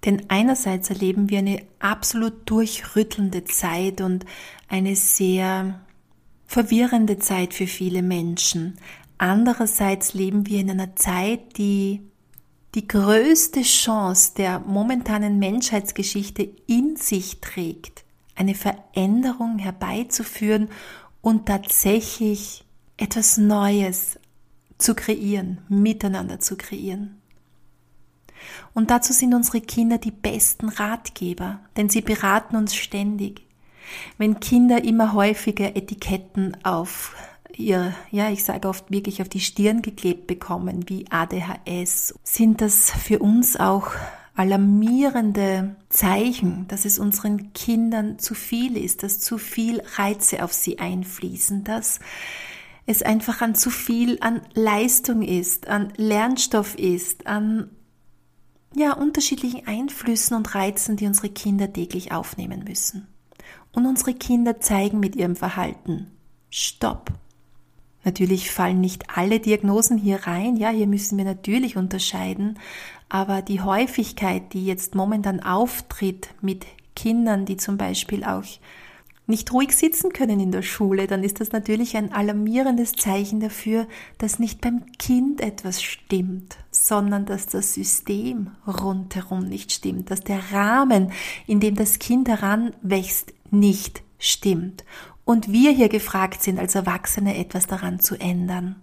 Denn 0.05 0.23
einerseits 0.29 0.89
erleben 0.89 1.29
wir 1.29 1.39
eine 1.39 1.61
absolut 1.79 2.49
durchrüttelnde 2.49 3.45
Zeit 3.45 4.01
und 4.01 4.25
eine 4.67 4.95
sehr 4.95 5.79
verwirrende 6.47 7.19
Zeit 7.19 7.53
für 7.53 7.67
viele 7.67 8.01
Menschen. 8.01 8.77
Andererseits 9.17 10.13
leben 10.13 10.47
wir 10.47 10.59
in 10.59 10.71
einer 10.71 10.95
Zeit, 10.95 11.57
die 11.57 12.01
die 12.73 12.87
größte 12.87 13.61
Chance 13.61 14.33
der 14.37 14.59
momentanen 14.59 15.37
Menschheitsgeschichte 15.37 16.49
in 16.67 16.95
sich 16.95 17.39
trägt, 17.41 18.05
eine 18.35 18.55
Veränderung 18.55 19.59
herbeizuführen 19.59 20.69
und 21.21 21.45
tatsächlich 21.45 22.63
etwas 22.97 23.37
Neues 23.37 24.19
zu 24.77 24.95
kreieren, 24.95 25.59
miteinander 25.69 26.39
zu 26.39 26.57
kreieren. 26.57 27.20
Und 28.73 28.89
dazu 28.89 29.13
sind 29.13 29.33
unsere 29.33 29.61
Kinder 29.61 29.97
die 29.97 30.11
besten 30.11 30.69
Ratgeber, 30.69 31.59
denn 31.77 31.89
sie 31.89 32.01
beraten 32.01 32.55
uns 32.55 32.75
ständig. 32.75 33.41
Wenn 34.17 34.39
Kinder 34.39 34.83
immer 34.83 35.13
häufiger 35.13 35.75
Etiketten 35.75 36.57
auf 36.63 37.15
ihr, 37.57 37.93
ja, 38.11 38.29
ich 38.29 38.43
sage 38.43 38.67
oft 38.67 38.91
wirklich 38.91 39.21
auf 39.21 39.29
die 39.29 39.39
Stirn 39.39 39.81
geklebt 39.81 40.27
bekommen, 40.27 40.87
wie 40.87 41.05
ADHS, 41.09 42.15
sind 42.23 42.61
das 42.61 42.91
für 42.91 43.19
uns 43.19 43.59
auch 43.59 43.91
alarmierende 44.35 45.75
Zeichen, 45.89 46.65
dass 46.67 46.85
es 46.85 46.99
unseren 46.99 47.53
Kindern 47.53 48.17
zu 48.17 48.33
viel 48.33 48.77
ist, 48.77 49.03
dass 49.03 49.19
zu 49.19 49.37
viel 49.37 49.81
Reize 49.97 50.43
auf 50.43 50.53
sie 50.53 50.79
einfließen, 50.79 51.63
dass 51.63 51.99
es 52.85 53.03
einfach 53.03 53.41
an 53.41 53.55
zu 53.55 53.69
viel 53.69 54.17
an 54.21 54.41
Leistung 54.53 55.21
ist, 55.21 55.67
an 55.67 55.93
Lernstoff 55.97 56.75
ist, 56.75 57.27
an 57.27 57.69
ja, 58.75 58.93
unterschiedlichen 58.93 59.67
Einflüssen 59.67 60.35
und 60.35 60.55
Reizen, 60.55 60.95
die 60.95 61.07
unsere 61.07 61.29
Kinder 61.29 61.71
täglich 61.71 62.11
aufnehmen 62.11 62.63
müssen. 62.63 63.07
Und 63.73 63.85
unsere 63.85 64.13
Kinder 64.13 64.59
zeigen 64.59 64.99
mit 64.99 65.15
ihrem 65.15 65.35
Verhalten 65.35 66.07
Stopp. 66.49 67.11
Natürlich 68.03 68.51
fallen 68.51 68.81
nicht 68.81 69.15
alle 69.15 69.39
Diagnosen 69.39 69.97
hier 69.97 70.27
rein, 70.27 70.57
ja, 70.57 70.69
hier 70.69 70.87
müssen 70.87 71.17
wir 71.17 71.25
natürlich 71.25 71.77
unterscheiden, 71.77 72.59
aber 73.09 73.41
die 73.41 73.61
Häufigkeit, 73.61 74.53
die 74.53 74.65
jetzt 74.65 74.95
momentan 74.95 75.41
auftritt 75.41 76.29
mit 76.41 76.65
Kindern, 76.95 77.45
die 77.45 77.57
zum 77.57 77.77
Beispiel 77.77 78.23
auch 78.23 78.43
nicht 79.27 79.53
ruhig 79.53 79.71
sitzen 79.71 80.11
können 80.11 80.39
in 80.39 80.51
der 80.51 80.61
Schule, 80.61 81.07
dann 81.07 81.23
ist 81.23 81.39
das 81.39 81.51
natürlich 81.51 81.95
ein 81.95 82.11
alarmierendes 82.11 82.93
Zeichen 82.93 83.39
dafür, 83.39 83.87
dass 84.17 84.39
nicht 84.39 84.61
beim 84.61 84.85
Kind 84.97 85.41
etwas 85.41 85.81
stimmt, 85.81 86.57
sondern 86.71 87.25
dass 87.25 87.47
das 87.47 87.73
System 87.73 88.51
rundherum 88.67 89.47
nicht 89.47 89.71
stimmt, 89.71 90.11
dass 90.11 90.21
der 90.21 90.51
Rahmen, 90.51 91.11
in 91.47 91.59
dem 91.59 91.75
das 91.75 91.99
Kind 91.99 92.27
heranwächst, 92.27 93.33
nicht 93.51 94.03
stimmt. 94.17 94.83
Und 95.23 95.51
wir 95.51 95.71
hier 95.71 95.89
gefragt 95.89 96.41
sind, 96.41 96.59
als 96.59 96.75
Erwachsene 96.75 97.37
etwas 97.37 97.67
daran 97.67 97.99
zu 97.99 98.15
ändern. 98.15 98.75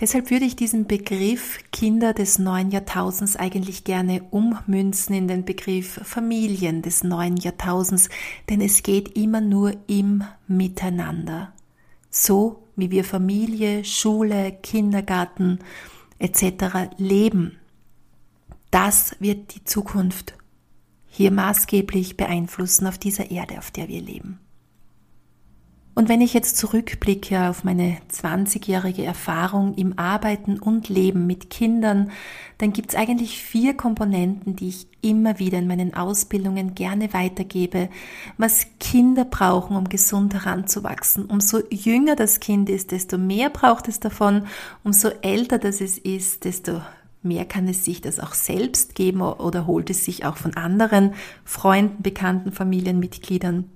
Deshalb 0.00 0.30
würde 0.30 0.44
ich 0.44 0.56
diesen 0.56 0.86
Begriff 0.86 1.60
Kinder 1.70 2.12
des 2.12 2.38
neuen 2.38 2.70
Jahrtausends 2.70 3.36
eigentlich 3.36 3.84
gerne 3.84 4.22
ummünzen 4.30 5.14
in 5.14 5.28
den 5.28 5.44
Begriff 5.44 6.00
Familien 6.02 6.82
des 6.82 7.04
neuen 7.04 7.36
Jahrtausends, 7.36 8.08
denn 8.48 8.60
es 8.60 8.82
geht 8.82 9.16
immer 9.16 9.40
nur 9.40 9.74
im 9.86 10.24
Miteinander. 10.48 11.52
So 12.10 12.64
wie 12.74 12.90
wir 12.90 13.04
Familie, 13.04 13.84
Schule, 13.84 14.52
Kindergarten 14.62 15.58
etc. 16.18 16.90
leben. 16.96 17.58
Das 18.70 19.16
wird 19.20 19.54
die 19.54 19.64
Zukunft 19.64 20.34
hier 21.06 21.30
maßgeblich 21.30 22.16
beeinflussen 22.16 22.86
auf 22.86 22.96
dieser 22.96 23.30
Erde, 23.30 23.58
auf 23.58 23.70
der 23.70 23.88
wir 23.88 24.00
leben. 24.00 24.41
Und 25.94 26.08
wenn 26.08 26.22
ich 26.22 26.32
jetzt 26.32 26.56
zurückblicke 26.56 27.50
auf 27.50 27.64
meine 27.64 27.98
20-jährige 28.10 29.04
Erfahrung 29.04 29.74
im 29.74 29.98
Arbeiten 29.98 30.58
und 30.58 30.88
Leben 30.88 31.26
mit 31.26 31.50
Kindern, 31.50 32.10
dann 32.56 32.72
gibt 32.72 32.90
es 32.90 32.94
eigentlich 32.94 33.42
vier 33.42 33.76
Komponenten, 33.76 34.56
die 34.56 34.70
ich 34.70 34.86
immer 35.02 35.38
wieder 35.38 35.58
in 35.58 35.66
meinen 35.66 35.92
Ausbildungen 35.92 36.74
gerne 36.74 37.12
weitergebe, 37.12 37.90
was 38.38 38.68
Kinder 38.80 39.26
brauchen, 39.26 39.76
um 39.76 39.90
gesund 39.90 40.32
heranzuwachsen. 40.32 41.26
Umso 41.26 41.58
jünger 41.70 42.16
das 42.16 42.40
Kind 42.40 42.70
ist, 42.70 42.90
desto 42.90 43.18
mehr 43.18 43.50
braucht 43.50 43.86
es 43.86 44.00
davon, 44.00 44.46
umso 44.84 45.08
älter 45.20 45.58
das 45.58 45.82
es 45.82 45.98
ist, 45.98 46.46
desto 46.46 46.80
mehr 47.22 47.44
kann 47.44 47.68
es 47.68 47.84
sich 47.84 48.00
das 48.00 48.18
auch 48.18 48.32
selbst 48.32 48.94
geben 48.94 49.20
oder 49.20 49.66
holt 49.66 49.90
es 49.90 50.06
sich 50.06 50.24
auch 50.24 50.38
von 50.38 50.56
anderen 50.56 51.12
Freunden, 51.44 52.02
Bekannten, 52.02 52.50
Familienmitgliedern. 52.50 53.68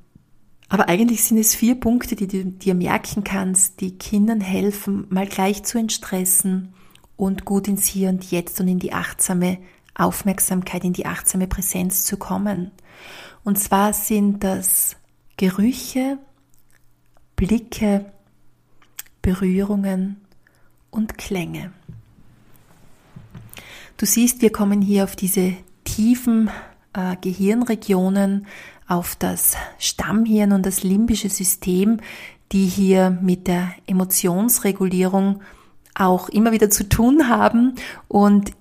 Aber 0.69 0.89
eigentlich 0.89 1.23
sind 1.23 1.39
es 1.39 1.55
vier 1.55 1.77
Punkte, 1.77 2.17
die 2.17 2.27
du 2.27 2.45
dir 2.45 2.75
merken 2.75 3.23
kannst, 3.23 3.81
die 3.81 3.97
Kindern 3.99 4.41
helfen, 4.41 5.07
mal 5.11 5.27
gleich 5.27 5.63
zu 5.63 5.79
entstressen 5.79 6.75
und 7.17 7.45
gut 7.45 7.69
ins 7.69 7.87
Hier 7.87 8.09
und 8.09 8.31
Jetzt 8.31 8.61
und 8.61 8.69
in 8.69 8.79
die 8.79 8.93
achtsame 8.93 9.59
Aufmerksamkeit, 9.95 10.85
in 10.85 10.93
die 10.93 11.07
achtsame 11.07 11.47
Präsenz 11.47 12.05
zu 12.05 12.17
kommen. 12.17 12.73
Und 13.45 13.59
zwar 13.59 13.93
sind 13.93 14.43
das 14.43 14.97
Gerüche, 15.37 16.19
Blicke, 17.37 18.13
Berührungen 19.23 20.21
und 20.91 21.17
Klänge. 21.17 21.73
Du 23.99 24.05
siehst, 24.05 24.43
wir 24.43 24.51
kommen 24.51 24.83
hier 24.83 25.05
auf 25.05 25.17
diese 25.17 25.55
tiefen 25.85 26.51
äh, 26.97 27.17
Gehirnregionen, 27.21 28.47
auf 28.89 29.17
das 29.17 29.57
Stammhirn 29.79 30.53
und 30.53 30.65
das 30.65 30.83
limbische 30.83 31.29
System, 31.29 31.99
die 32.53 32.67
hier 32.67 33.11
mit 33.21 33.49
der 33.49 33.73
Emotionsregulierung 33.87 35.41
auch 35.95 36.29
immer 36.29 36.53
wieder 36.53 36.71
zu 36.71 36.89
tun 36.89 37.29
haben 37.29 37.75
und 38.07 38.53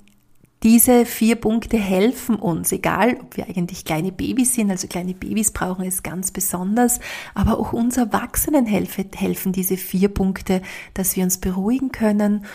diese 0.63 1.05
vier 1.05 1.35
Punkte 1.35 1.77
helfen 1.77 2.37
uns, 2.37 2.71
egal 2.71 3.17
ob 3.21 3.37
wir 3.37 3.47
eigentlich 3.47 3.85
kleine 3.85 4.11
Babys 4.11 4.55
sind, 4.55 4.71
also 4.71 4.87
kleine 4.87 5.13
Babys 5.13 5.51
brauchen 5.51 5.85
es 5.85 6.01
ganz 6.01 6.31
besonders, 6.31 6.99
aber 7.35 7.59
auch 7.59 7.71
uns 7.71 7.97
Erwachsenen 7.97 8.65
helfen, 8.65 9.11
helfen 9.15 9.51
diese 9.51 9.77
vier 9.77 10.09
Punkte, 10.09 10.63
dass 10.95 11.15
wir 11.15 11.23
uns 11.23 11.37
beruhigen 11.37 11.91
können 11.91 12.45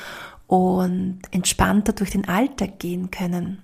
und 0.48 1.20
entspannter 1.30 1.92
durch 1.92 2.10
den 2.10 2.26
Alltag 2.26 2.80
gehen 2.80 3.12
können. 3.12 3.62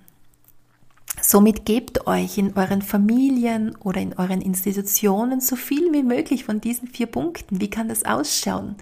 Somit 1.21 1.65
gebt 1.65 2.07
euch 2.07 2.37
in 2.37 2.55
euren 2.55 2.81
Familien 2.81 3.75
oder 3.77 3.99
in 3.99 4.13
euren 4.13 4.41
Institutionen 4.41 5.41
so 5.41 5.55
viel 5.55 5.91
wie 5.91 6.03
möglich 6.03 6.45
von 6.45 6.61
diesen 6.61 6.87
vier 6.87 7.07
Punkten. 7.07 7.59
Wie 7.59 7.69
kann 7.69 7.89
das 7.89 8.05
ausschauen? 8.05 8.75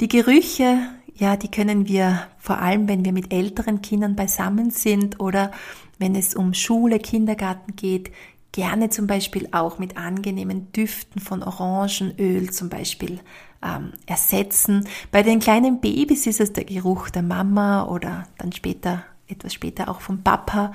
Die 0.00 0.08
Gerüche, 0.08 0.78
ja, 1.14 1.36
die 1.36 1.50
können 1.50 1.86
wir 1.86 2.26
vor 2.38 2.58
allem, 2.58 2.88
wenn 2.88 3.04
wir 3.04 3.12
mit 3.12 3.32
älteren 3.32 3.82
Kindern 3.82 4.16
beisammen 4.16 4.70
sind 4.70 5.20
oder 5.20 5.50
wenn 5.98 6.14
es 6.14 6.34
um 6.34 6.54
Schule, 6.54 6.98
Kindergarten 6.98 7.76
geht, 7.76 8.10
gerne 8.52 8.88
zum 8.88 9.06
Beispiel 9.06 9.48
auch 9.52 9.78
mit 9.78 9.96
angenehmen 9.96 10.72
Düften 10.72 11.20
von 11.20 11.42
Orangenöl 11.42 12.50
zum 12.50 12.68
Beispiel 12.68 13.20
ähm, 13.62 13.92
ersetzen. 14.06 14.88
Bei 15.12 15.22
den 15.22 15.38
kleinen 15.38 15.80
Babys 15.80 16.26
ist 16.26 16.40
es 16.40 16.52
der 16.52 16.64
Geruch 16.64 17.10
der 17.10 17.22
Mama 17.22 17.86
oder 17.86 18.26
dann 18.38 18.52
später, 18.52 19.04
etwas 19.30 19.54
später 19.54 19.88
auch 19.88 20.00
vom 20.00 20.22
Papa, 20.22 20.72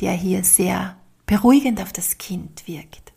der 0.00 0.12
hier 0.12 0.44
sehr 0.44 0.96
beruhigend 1.26 1.80
auf 1.80 1.92
das 1.92 2.18
Kind 2.18 2.66
wirkt. 2.66 3.12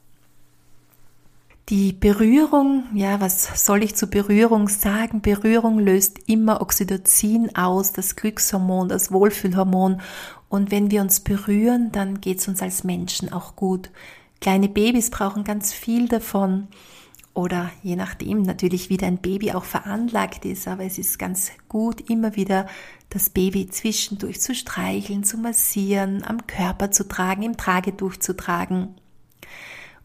Die 1.70 1.94
Berührung, 1.94 2.84
ja, 2.94 3.22
was 3.22 3.66
soll 3.66 3.82
ich 3.84 3.96
zu 3.96 4.08
Berührung 4.08 4.68
sagen? 4.68 5.22
Berührung 5.22 5.80
löst 5.80 6.20
immer 6.28 6.60
Oxytocin 6.60 7.56
aus, 7.56 7.94
das 7.94 8.18
Glückshormon, 8.18 8.90
das 8.90 9.12
Wohlfühlhormon. 9.12 10.02
Und 10.50 10.70
wenn 10.70 10.92
wir 10.92 11.00
uns 11.00 11.22
berühren, 11.22 11.92
dann 11.94 12.20
geht 12.20 12.40
es 12.40 12.48
uns 12.50 12.62
als 12.62 12.84
Menschen 12.84 13.32
auch 13.32 13.56
gut. 13.56 13.90
Kleine 14.42 14.68
Babys 14.68 15.12
brauchen 15.12 15.46
ganz 15.46 15.72
viel 15.72 16.10
davon 16.10 16.68
oder 17.34 17.72
je 17.82 17.96
nachdem 17.96 18.42
natürlich, 18.42 18.90
wie 18.90 18.98
dein 18.98 19.18
Baby 19.18 19.54
auch 19.54 19.64
veranlagt 19.64 20.46
ist, 20.46 20.68
aber 20.68 20.84
es 20.84 20.98
ist 20.98 21.18
ganz 21.18 21.52
gut, 21.70 22.10
immer 22.10 22.36
wieder 22.36 22.68
das 23.10 23.30
Baby 23.30 23.68
zwischendurch 23.70 24.42
zu 24.42 24.54
streicheln, 24.54 25.24
zu 25.24 25.38
massieren, 25.38 26.24
am 26.24 26.46
Körper 26.48 26.92
zu 26.92 27.08
tragen, 27.08 27.44
im 27.44 27.58
Tragetuch 27.58 28.18
zu 28.18 28.36
tragen. 28.36 28.96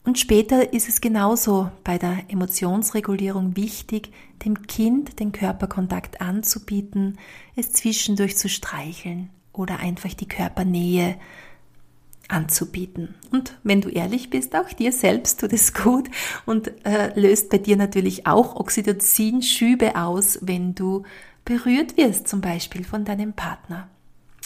Und 0.05 0.21
später 0.21 0.73
ist 0.73 0.89
es 0.89 1.01
genauso 1.01 1.71
bei 1.83 1.99
der 1.99 2.25
Emotionsregulierung 2.29 3.57
wichtig, 3.57 4.13
dem 4.45 4.69
Kind 4.69 5.19
den 5.19 5.33
Körperkontakt 5.33 6.21
anzubieten, 6.21 7.19
es 7.57 7.73
zwischendurch 7.73 8.37
zu 8.37 8.49
streicheln 8.49 9.31
oder 9.53 9.81
einfach 9.81 10.15
die 10.15 10.29
Körpernähe 10.29 11.17
anzubieten. 12.29 13.15
Und 13.31 13.57
wenn 13.63 13.81
du 13.81 13.89
ehrlich 13.89 14.31
bist, 14.31 14.57
auch 14.57 14.69
dir 14.73 14.93
selbst 14.93 15.41
tut 15.41 15.53
es 15.53 15.75
gut 15.75 16.09
und 16.45 16.73
äh, 16.85 17.19
löst 17.19 17.51
bei 17.51 17.59
dir 17.59 17.77
natürlich 17.77 18.27
auch 18.27 18.57
Oxytocin-Schübe 18.57 19.97
aus, 19.97 20.39
wenn 20.43 20.75
du 20.75 21.05
berührt 21.45 21.97
wirst, 21.97 22.29
zum 22.29 22.41
Beispiel 22.41 22.85
von 22.85 23.05
deinem 23.05 23.33
Partner 23.33 23.89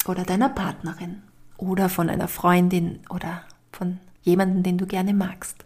oder 0.06 0.24
deiner 0.24 0.50
Partnerin 0.50 1.22
oder 1.56 1.88
von 1.88 2.10
einer 2.10 2.28
Freundin 2.28 3.00
oder 3.08 3.42
von 3.72 3.98
jemandem, 4.22 4.62
den 4.62 4.78
du 4.78 4.86
gerne 4.86 5.14
magst. 5.14 5.64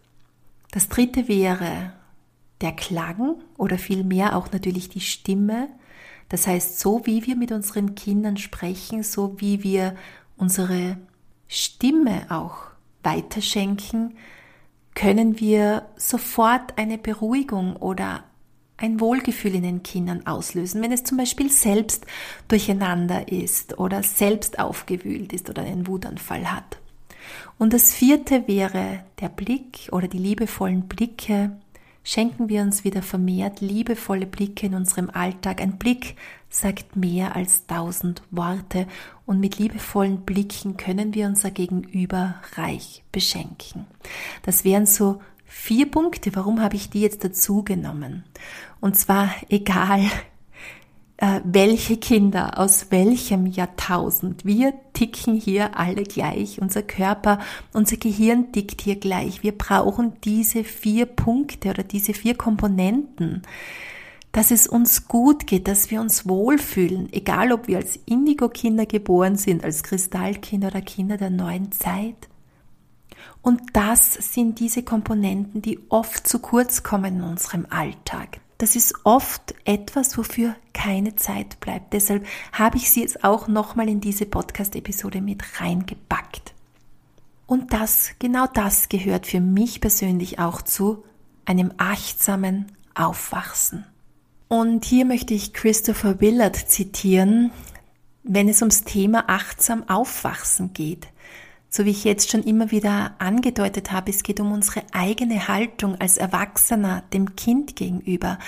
Das 0.70 0.88
dritte 0.88 1.28
wäre 1.28 1.92
der 2.60 2.72
Klang 2.72 3.36
oder 3.56 3.78
vielmehr 3.78 4.36
auch 4.36 4.52
natürlich 4.52 4.88
die 4.88 5.00
Stimme. 5.00 5.68
Das 6.28 6.46
heißt, 6.46 6.78
so 6.78 7.04
wie 7.04 7.26
wir 7.26 7.36
mit 7.36 7.52
unseren 7.52 7.94
Kindern 7.94 8.36
sprechen, 8.36 9.02
so 9.02 9.40
wie 9.40 9.62
wir 9.62 9.96
unsere 10.36 10.96
Stimme 11.48 12.26
auch 12.30 12.56
weiterschenken, 13.02 14.16
können 14.94 15.40
wir 15.40 15.86
sofort 15.96 16.78
eine 16.78 16.98
Beruhigung 16.98 17.76
oder 17.76 18.24
ein 18.76 19.00
Wohlgefühl 19.00 19.54
in 19.54 19.62
den 19.62 19.82
Kindern 19.82 20.26
auslösen, 20.26 20.82
wenn 20.82 20.92
es 20.92 21.04
zum 21.04 21.18
Beispiel 21.18 21.50
selbst 21.50 22.06
durcheinander 22.48 23.28
ist 23.30 23.78
oder 23.78 24.02
selbst 24.02 24.58
aufgewühlt 24.58 25.32
ist 25.32 25.48
oder 25.48 25.62
einen 25.62 25.86
Wutanfall 25.86 26.50
hat. 26.50 26.78
Und 27.58 27.72
das 27.72 27.94
vierte 27.94 28.46
wäre 28.48 29.04
der 29.20 29.28
Blick 29.28 29.88
oder 29.92 30.08
die 30.08 30.18
liebevollen 30.18 30.88
Blicke, 30.88 31.56
schenken 32.02 32.48
wir 32.48 32.62
uns 32.62 32.84
wieder 32.84 33.02
vermehrt 33.02 33.60
liebevolle 33.60 34.26
Blicke 34.26 34.66
in 34.66 34.74
unserem 34.74 35.08
Alltag. 35.10 35.60
Ein 35.60 35.78
Blick 35.78 36.16
sagt 36.54 36.94
mehr 36.94 37.34
als 37.34 37.66
tausend 37.66 38.22
Worte 38.30 38.86
und 39.26 39.40
mit 39.40 39.58
liebevollen 39.58 40.20
Blicken 40.20 40.76
können 40.76 41.12
wir 41.12 41.26
unser 41.26 41.50
Gegenüber 41.50 42.36
reich 42.54 43.02
beschenken. 43.10 43.86
Das 44.42 44.64
wären 44.64 44.86
so 44.86 45.20
vier 45.44 45.90
Punkte. 45.90 46.34
Warum 46.36 46.60
habe 46.60 46.76
ich 46.76 46.90
die 46.90 47.00
jetzt 47.00 47.24
dazu 47.24 47.64
genommen? 47.64 48.24
Und 48.80 48.96
zwar 48.96 49.30
egal, 49.48 50.02
äh, 51.16 51.40
welche 51.44 51.96
Kinder 51.96 52.58
aus 52.58 52.90
welchem 52.90 53.46
Jahrtausend. 53.46 54.44
Wir 54.44 54.74
ticken 54.92 55.34
hier 55.34 55.76
alle 55.78 56.02
gleich. 56.02 56.60
Unser 56.60 56.82
Körper, 56.82 57.38
unser 57.72 57.96
Gehirn 57.96 58.52
tickt 58.52 58.80
hier 58.80 58.96
gleich. 58.96 59.42
Wir 59.42 59.52
brauchen 59.56 60.14
diese 60.22 60.64
vier 60.64 61.06
Punkte 61.06 61.70
oder 61.70 61.82
diese 61.82 62.14
vier 62.14 62.36
Komponenten, 62.36 63.42
dass 64.34 64.50
es 64.50 64.66
uns 64.66 65.08
gut 65.08 65.46
geht, 65.46 65.66
dass 65.66 65.90
wir 65.90 66.02
uns 66.02 66.28
wohlfühlen, 66.28 67.10
egal 67.12 67.52
ob 67.52 67.66
wir 67.66 67.78
als 67.78 67.98
Indigo-Kinder 68.04 68.84
geboren 68.84 69.36
sind, 69.36 69.64
als 69.64 69.82
Kristallkinder 69.82 70.68
oder 70.68 70.82
Kinder 70.82 71.16
der 71.16 71.30
neuen 71.30 71.72
Zeit. 71.72 72.28
Und 73.40 73.62
das 73.72 74.12
sind 74.12 74.60
diese 74.60 74.82
Komponenten, 74.82 75.62
die 75.62 75.80
oft 75.88 76.28
zu 76.28 76.40
kurz 76.40 76.82
kommen 76.82 77.16
in 77.16 77.22
unserem 77.22 77.66
Alltag 77.70 78.40
das 78.58 78.76
ist 78.76 78.94
oft 79.04 79.54
etwas, 79.64 80.16
wofür 80.16 80.56
keine 80.72 81.16
Zeit 81.16 81.60
bleibt. 81.60 81.92
Deshalb 81.92 82.26
habe 82.52 82.76
ich 82.76 82.90
sie 82.90 83.02
jetzt 83.02 83.24
auch 83.24 83.48
nochmal 83.48 83.88
in 83.88 84.00
diese 84.00 84.26
Podcast-Episode 84.26 85.20
mit 85.20 85.60
reingepackt. 85.60 86.54
Und 87.46 87.72
das, 87.72 88.12
genau 88.18 88.46
das 88.46 88.88
gehört 88.88 89.26
für 89.26 89.40
mich 89.40 89.80
persönlich 89.80 90.38
auch 90.38 90.62
zu 90.62 91.04
einem 91.44 91.72
achtsamen 91.76 92.72
Aufwachsen. 92.94 93.84
Und 94.48 94.84
hier 94.84 95.04
möchte 95.04 95.34
ich 95.34 95.52
Christopher 95.52 96.20
Willard 96.20 96.56
zitieren, 96.56 97.50
wenn 98.22 98.48
es 98.48 98.62
ums 98.62 98.84
Thema 98.84 99.24
achtsam 99.28 99.88
Aufwachsen 99.88 100.72
geht. 100.72 101.08
So 101.68 101.84
wie 101.84 101.90
ich 101.90 102.04
jetzt 102.04 102.30
schon 102.30 102.44
immer 102.44 102.70
wieder 102.70 103.16
angedeutet 103.18 103.90
habe, 103.90 104.10
es 104.10 104.22
geht 104.22 104.38
um 104.38 104.52
unsere 104.52 104.82
eigene 104.92 105.48
Haltung 105.48 106.00
als 106.00 106.16
Erwachsener 106.16 107.02
dem 107.12 107.34
Kind 107.34 107.74
gegenüber. 107.74 108.38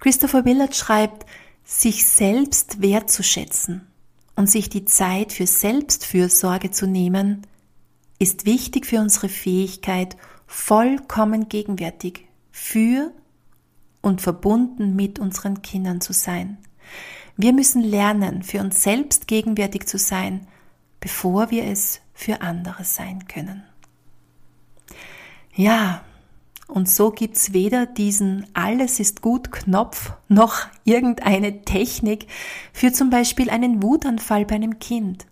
Christopher 0.00 0.44
Willard 0.44 0.76
schreibt, 0.76 1.24
sich 1.64 2.06
selbst 2.06 2.82
wertzuschätzen 2.82 3.86
und 4.36 4.50
sich 4.50 4.68
die 4.68 4.84
Zeit 4.84 5.32
für 5.32 5.46
Selbstfürsorge 5.46 6.72
zu 6.72 6.86
nehmen, 6.86 7.46
ist 8.18 8.44
wichtig 8.44 8.86
für 8.86 9.00
unsere 9.00 9.30
Fähigkeit, 9.30 10.16
vollkommen 10.46 11.48
gegenwärtig 11.48 12.26
für 12.50 13.12
und 14.04 14.20
verbunden 14.20 14.94
mit 14.94 15.18
unseren 15.18 15.62
Kindern 15.62 16.00
zu 16.00 16.12
sein. 16.12 16.58
Wir 17.36 17.52
müssen 17.52 17.82
lernen, 17.82 18.42
für 18.42 18.60
uns 18.60 18.82
selbst 18.82 19.26
gegenwärtig 19.26 19.86
zu 19.86 19.98
sein, 19.98 20.46
bevor 21.00 21.50
wir 21.50 21.64
es 21.64 22.00
für 22.12 22.42
andere 22.42 22.84
sein 22.84 23.26
können. 23.26 23.64
Ja, 25.54 26.04
und 26.68 26.88
so 26.88 27.10
gibt's 27.10 27.52
weder 27.52 27.86
diesen 27.86 28.46
Alles 28.54 29.00
ist 29.00 29.20
gut 29.20 29.52
Knopf 29.52 30.12
noch 30.28 30.66
irgendeine 30.84 31.62
Technik 31.62 32.26
für 32.72 32.92
zum 32.92 33.10
Beispiel 33.10 33.50
einen 33.50 33.82
Wutanfall 33.82 34.44
bei 34.44 34.54
einem 34.56 34.78
Kind. 34.78 35.26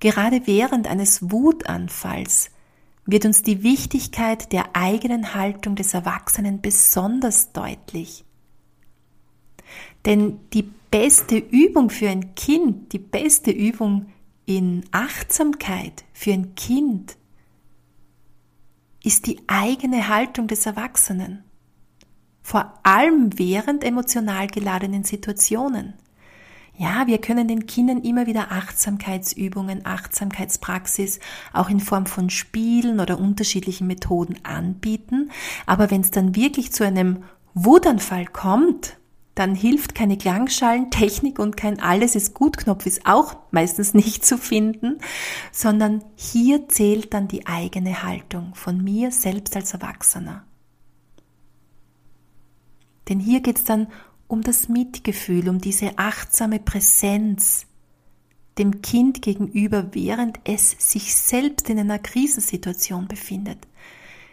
Gerade 0.00 0.46
während 0.46 0.86
eines 0.86 1.30
Wutanfalls 1.30 2.50
wird 3.06 3.24
uns 3.24 3.42
die 3.42 3.62
Wichtigkeit 3.62 4.52
der 4.52 4.74
eigenen 4.74 5.34
Haltung 5.34 5.76
des 5.76 5.94
Erwachsenen 5.94 6.60
besonders 6.60 7.52
deutlich. 7.52 8.24
Denn 10.04 10.40
die 10.52 10.62
beste 10.90 11.36
Übung 11.36 11.90
für 11.90 12.08
ein 12.08 12.34
Kind, 12.34 12.92
die 12.92 12.98
beste 12.98 13.50
Übung 13.50 14.06
in 14.44 14.84
Achtsamkeit 14.90 16.04
für 16.12 16.32
ein 16.32 16.54
Kind 16.54 17.16
ist 19.02 19.26
die 19.26 19.40
eigene 19.46 20.08
Haltung 20.08 20.48
des 20.48 20.66
Erwachsenen. 20.66 21.44
Vor 22.42 22.72
allem 22.82 23.38
während 23.38 23.84
emotional 23.84 24.46
geladenen 24.46 25.04
Situationen. 25.04 25.94
Ja, 26.78 27.06
wir 27.06 27.18
können 27.18 27.48
den 27.48 27.66
Kindern 27.66 28.02
immer 28.02 28.26
wieder 28.26 28.52
Achtsamkeitsübungen, 28.52 29.86
Achtsamkeitspraxis 29.86 31.20
auch 31.54 31.70
in 31.70 31.80
Form 31.80 32.04
von 32.04 32.28
Spielen 32.28 33.00
oder 33.00 33.18
unterschiedlichen 33.18 33.86
Methoden 33.86 34.36
anbieten. 34.42 35.30
Aber 35.64 35.90
wenn 35.90 36.02
es 36.02 36.10
dann 36.10 36.36
wirklich 36.36 36.72
zu 36.72 36.84
einem 36.84 37.24
Wutanfall 37.54 38.26
kommt, 38.26 38.98
dann 39.34 39.54
hilft 39.54 39.94
keine 39.94 40.18
Klangschalentechnik 40.18 41.38
und 41.38 41.56
kein 41.56 41.80
Alles 41.80 42.14
ist 42.14 42.34
gut 42.34 42.58
Knopf 42.58 42.84
ist 42.84 43.06
auch 43.06 43.36
meistens 43.52 43.94
nicht 43.94 44.26
zu 44.26 44.36
finden, 44.36 44.98
sondern 45.52 46.04
hier 46.14 46.68
zählt 46.68 47.14
dann 47.14 47.26
die 47.26 47.46
eigene 47.46 48.02
Haltung 48.02 48.54
von 48.54 48.84
mir 48.84 49.12
selbst 49.12 49.56
als 49.56 49.72
Erwachsener. 49.72 50.44
Denn 53.08 53.20
hier 53.20 53.40
geht 53.40 53.58
es 53.58 53.64
dann 53.64 53.86
um 54.28 54.42
das 54.42 54.68
Mitgefühl, 54.68 55.48
um 55.48 55.60
diese 55.60 55.98
achtsame 55.98 56.58
Präsenz, 56.58 57.66
dem 58.58 58.80
Kind 58.82 59.22
gegenüber, 59.22 59.88
während 59.92 60.40
es 60.44 60.70
sich 60.78 61.14
selbst 61.14 61.68
in 61.68 61.78
einer 61.78 61.98
Krisensituation 61.98 63.06
befindet. 63.06 63.58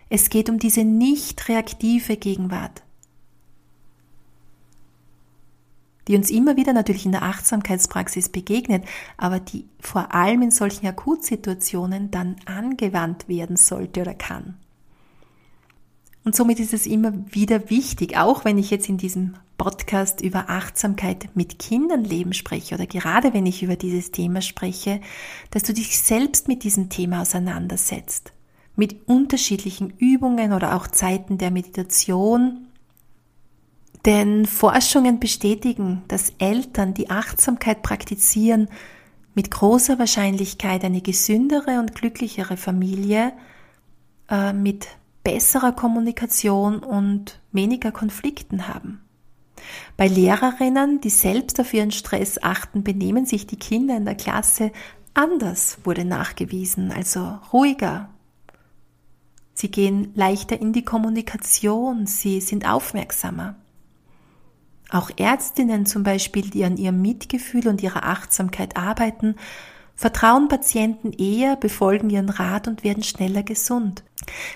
Es 0.10 0.30
geht 0.30 0.50
um 0.50 0.60
diese 0.60 0.84
nicht 0.84 1.50
reaktive 1.50 2.18
Gegenwart, 2.18 2.84
die 6.08 6.16
uns 6.16 6.30
immer 6.30 6.56
wieder 6.56 6.74
natürlich 6.74 7.06
in 7.06 7.12
der 7.12 7.24
Achtsamkeitspraxis 7.24 8.30
begegnet, 8.30 8.86
aber 9.18 9.40
die 9.40 9.68
vor 9.80 10.14
allem 10.14 10.42
in 10.42 10.52
solchen 10.52 10.88
Akutsituationen 10.88 12.12
dann 12.12 12.36
angewandt 12.46 13.28
werden 13.28 13.58
sollte 13.58 14.02
oder 14.02 14.14
kann. 14.14 14.58
Und 16.24 16.36
somit 16.36 16.60
ist 16.60 16.74
es 16.74 16.86
immer 16.86 17.14
wieder 17.30 17.70
wichtig, 17.70 18.18
auch 18.18 18.46
wenn 18.46 18.58
ich 18.58 18.70
jetzt 18.70 18.88
in 18.88 18.98
diesem 18.98 19.36
Podcast 19.58 20.22
über 20.22 20.50
Achtsamkeit 20.50 21.30
mit 21.36 21.60
Kindern 21.60 22.04
leben 22.04 22.34
spreche 22.34 22.76
oder 22.76 22.88
gerade 22.88 23.34
wenn 23.34 23.46
ich 23.46 23.62
über 23.62 23.76
dieses 23.76 24.12
Thema 24.12 24.42
spreche, 24.42 25.02
dass 25.52 25.64
du 25.64 25.74
dich 25.74 26.00
selbst 26.00 26.48
mit 26.48 26.64
diesem 26.64 26.90
Thema 26.90 27.22
auseinandersetzt. 27.22 28.32
Mit 28.76 29.08
unterschiedlichen 29.08 29.94
Übungen 29.98 30.54
oder 30.54 30.76
auch 30.76 30.88
Zeiten 30.88 31.38
der 31.38 31.52
Meditation. 31.52 32.68
Denn 34.06 34.46
Forschungen 34.46 35.20
bestätigen, 35.20 36.02
dass 36.08 36.34
Eltern, 36.40 36.94
die 36.94 37.10
Achtsamkeit 37.10 37.84
praktizieren, 37.84 38.68
mit 39.36 39.52
großer 39.52 40.00
Wahrscheinlichkeit 40.00 40.84
eine 40.84 41.02
gesündere 41.02 41.80
und 41.80 41.96
glücklichere 41.96 42.58
Familie 42.58 43.34
äh, 44.30 44.54
mit 44.54 44.88
besserer 45.24 45.72
Kommunikation 45.72 46.80
und 46.80 47.40
weniger 47.52 47.92
Konflikten 47.92 48.68
haben. 48.68 49.02
Bei 49.96 50.08
Lehrerinnen, 50.08 51.00
die 51.02 51.10
selbst 51.10 51.60
auf 51.60 51.74
ihren 51.74 51.92
Stress 51.92 52.42
achten, 52.42 52.84
benehmen 52.84 53.26
sich 53.26 53.48
die 53.48 53.58
Kinder 53.58 53.96
in 53.96 54.06
der 54.06 54.16
Klasse 54.16 54.72
anders, 55.14 55.78
wurde 55.84 56.06
nachgewiesen, 56.06 56.92
also 56.92 57.40
ruhiger. 57.52 58.10
Sie 59.54 59.70
gehen 59.70 60.12
leichter 60.16 60.60
in 60.60 60.74
die 60.74 60.84
Kommunikation, 60.84 62.08
sie 62.08 62.42
sind 62.42 62.68
aufmerksamer. 62.68 63.56
Auch 64.90 65.10
Ärztinnen 65.16 65.86
zum 65.86 66.04
Beispiel, 66.04 66.50
die 66.50 66.66
an 66.66 66.78
ihrem 66.78 67.02
Mitgefühl 67.02 67.68
und 67.68 67.82
ihrer 67.82 68.04
Achtsamkeit 68.04 68.78
arbeiten, 68.78 69.36
vertrauen 69.96 70.48
Patienten 70.48 71.12
eher, 71.14 71.56
befolgen 71.56 72.10
ihren 72.10 72.30
Rat 72.30 72.68
und 72.68 72.84
werden 72.84 73.04
schneller 73.04 73.44
gesund. 73.44 74.04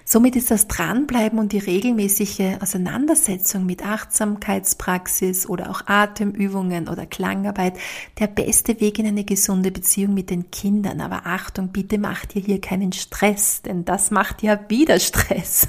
Somit 0.05 0.35
ist 0.35 0.51
das 0.51 0.67
Dranbleiben 0.67 1.39
und 1.39 1.51
die 1.51 1.57
regelmäßige 1.59 2.61
Auseinandersetzung 2.61 3.65
mit 3.65 3.85
Achtsamkeitspraxis 3.85 5.47
oder 5.47 5.69
auch 5.69 5.81
Atemübungen 5.87 6.87
oder 6.87 7.05
Klangarbeit 7.05 7.77
der 8.19 8.27
beste 8.27 8.79
Weg 8.79 8.99
in 8.99 9.07
eine 9.07 9.23
gesunde 9.23 9.71
Beziehung 9.71 10.13
mit 10.13 10.29
den 10.29 10.51
Kindern. 10.51 11.01
Aber 11.01 11.25
Achtung, 11.25 11.69
bitte 11.69 11.97
macht 11.97 12.35
ihr 12.35 12.41
hier 12.41 12.61
keinen 12.61 12.93
Stress, 12.93 13.61
denn 13.61 13.85
das 13.85 14.11
macht 14.11 14.43
ja 14.43 14.59
wieder 14.69 14.99
Stress. 14.99 15.67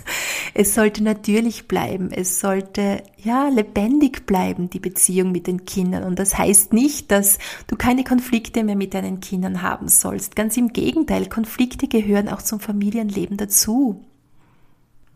Es 0.55 0.75
sollte 0.75 1.03
natürlich 1.03 1.69
bleiben. 1.69 2.11
Es 2.11 2.41
sollte, 2.41 3.03
ja, 3.17 3.49
lebendig 3.49 4.27
bleiben, 4.27 4.71
die 4.71 4.81
Beziehung 4.81 5.33
mit 5.33 5.47
den 5.47 5.65
Kindern. 5.65 6.05
Und 6.05 6.19
das 6.19 6.39
heißt 6.39 6.73
nicht, 6.73 7.11
dass 7.11 7.39
du 7.67 7.77
keine 7.77 8.05
Konflikte 8.05 8.65
mehr 8.65 8.77
mit 8.77 8.95
deinen 8.95 9.21
Kindern 9.21 9.58
haben 9.62 9.88
sollst. 9.88 10.37
Ganz 10.37 10.57
im 10.57 10.73
Gegenteil, 10.73 11.29
Konflikte 11.29 11.88
gehören 11.88 12.29
auch 12.29 12.42
zum 12.42 12.61
Familienleben 12.61 13.37
dazu. 13.37 14.05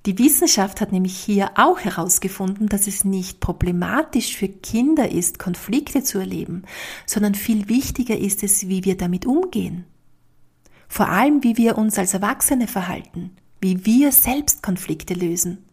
Die 0.04 0.18
Wissenschaft 0.18 0.80
hat 0.80 0.90
nämlich 0.90 1.16
hier 1.16 1.52
auch 1.54 1.78
herausgefunden, 1.78 2.68
dass 2.68 2.88
es 2.88 3.04
nicht 3.04 3.38
problematisch 3.38 4.36
für 4.36 4.48
Kinder 4.48 5.12
ist, 5.12 5.38
Konflikte 5.38 6.02
zu 6.02 6.18
erleben, 6.18 6.64
sondern 7.06 7.36
viel 7.36 7.68
wichtiger 7.68 8.18
ist 8.18 8.42
es, 8.42 8.68
wie 8.68 8.84
wir 8.84 8.96
damit 8.96 9.26
umgehen. 9.26 9.84
Vor 10.88 11.08
allem, 11.08 11.44
wie 11.44 11.56
wir 11.56 11.78
uns 11.78 11.98
als 11.98 12.14
Erwachsene 12.14 12.66
verhalten, 12.66 13.30
wie 13.60 13.86
wir 13.86 14.10
selbst 14.10 14.62
Konflikte 14.62 15.14
lösen. 15.14 15.64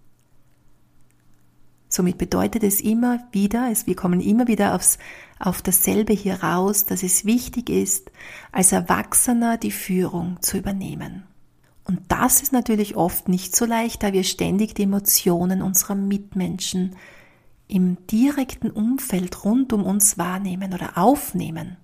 Somit 1.90 2.20
bedeutet 2.20 2.64
es 2.64 2.82
immer 2.82 3.20
wieder, 3.32 3.72
wir 3.86 3.96
kommen 3.96 4.22
immer 4.22 4.48
wieder 4.48 4.76
aufs, 4.76 5.00
auf 5.40 5.64
dasselbe 5.64 6.14
hier 6.14 6.44
raus, 6.44 6.86
dass 6.86 7.02
es 7.02 7.26
wichtig 7.26 7.70
ist, 7.70 8.12
als 8.52 8.72
Erwachsener 8.72 9.58
die 9.58 9.72
Führung 9.72 10.38
zu 10.42 10.58
übernehmen. 10.58 11.24
Und 11.86 12.02
das 12.08 12.44
ist 12.44 12.54
natürlich 12.54 12.96
oft 12.96 13.28
nicht 13.28 13.56
so 13.56 13.66
leicht, 13.66 14.04
da 14.04 14.14
wir 14.14 14.24
ständig 14.24 14.76
die 14.76 14.84
Emotionen 14.84 15.64
unserer 15.64 15.96
Mitmenschen 15.96 16.96
im 17.68 17.98
direkten 18.06 18.70
Umfeld 18.70 19.44
rund 19.44 19.74
um 19.74 19.84
uns 19.84 20.20
wahrnehmen 20.20 20.76
oder 20.76 21.00
aufnehmen. 21.00 21.78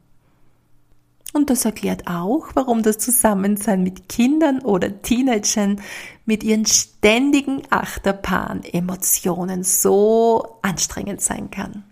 Und 1.36 1.50
das 1.50 1.65
erklärt 1.65 2.08
auch, 2.08 2.52
warum 2.54 2.82
das 2.82 2.98
Zusammensein 2.98 3.84
mit 3.84 4.08
Kindern 4.08 4.60
oder 4.60 5.02
Teenagern 5.02 5.82
mit 6.26 6.45
ihren 6.45 6.65
ständigen 6.65 7.62
Achterbahn-Emotionen 7.69 9.65
so 9.65 10.60
anstrengend 10.62 11.19
sein 11.19 11.52
kann. 11.52 11.84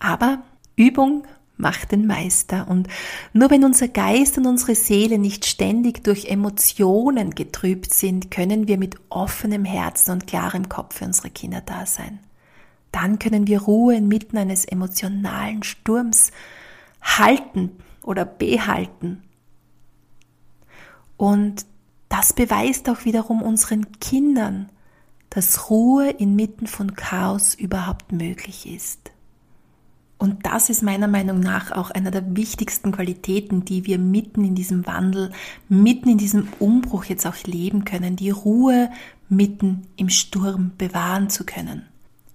Aber 0.00 0.44
Übung 0.76 1.26
macht 1.58 1.92
den 1.92 2.06
Meister. 2.06 2.68
Und 2.70 2.88
nur 3.34 3.50
wenn 3.50 3.64
unser 3.64 3.88
Geist 3.88 4.38
und 4.38 4.46
unsere 4.46 4.76
Seele 4.76 5.18
nicht 5.18 5.44
ständig 5.44 6.02
durch 6.02 6.30
Emotionen 6.30 7.34
getrübt 7.34 7.92
sind, 7.92 8.30
können 8.30 8.66
wir 8.66 8.78
mit 8.78 8.96
offenem 9.10 9.66
Herzen 9.66 10.12
und 10.12 10.26
klarem 10.26 10.70
Kopf 10.70 11.00
für 11.00 11.04
unsere 11.04 11.28
Kinder 11.28 11.60
da 11.60 11.84
sein. 11.84 12.18
Dann 12.92 13.18
können 13.18 13.46
wir 13.46 13.60
Ruhe 13.60 13.96
inmitten 13.96 14.38
eines 14.38 14.64
emotionalen 14.64 15.62
Sturms 15.62 16.32
halten 17.04 17.70
oder 18.02 18.24
behalten. 18.24 19.22
Und 21.16 21.66
das 22.08 22.32
beweist 22.32 22.88
auch 22.88 23.04
wiederum 23.04 23.42
unseren 23.42 23.92
Kindern, 24.00 24.70
dass 25.30 25.70
Ruhe 25.70 26.10
inmitten 26.10 26.66
von 26.66 26.94
Chaos 26.94 27.54
überhaupt 27.54 28.12
möglich 28.12 28.66
ist. 28.72 29.10
Und 30.16 30.46
das 30.46 30.70
ist 30.70 30.82
meiner 30.82 31.08
Meinung 31.08 31.40
nach 31.40 31.72
auch 31.72 31.90
einer 31.90 32.10
der 32.10 32.36
wichtigsten 32.36 32.92
Qualitäten, 32.92 33.64
die 33.64 33.84
wir 33.84 33.98
mitten 33.98 34.44
in 34.44 34.54
diesem 34.54 34.86
Wandel, 34.86 35.32
mitten 35.68 36.08
in 36.08 36.18
diesem 36.18 36.48
Umbruch 36.60 37.04
jetzt 37.04 37.26
auch 37.26 37.36
leben 37.44 37.84
können, 37.84 38.16
die 38.16 38.30
Ruhe 38.30 38.90
mitten 39.28 39.86
im 39.96 40.08
Sturm 40.08 40.72
bewahren 40.78 41.30
zu 41.30 41.44
können. 41.44 41.86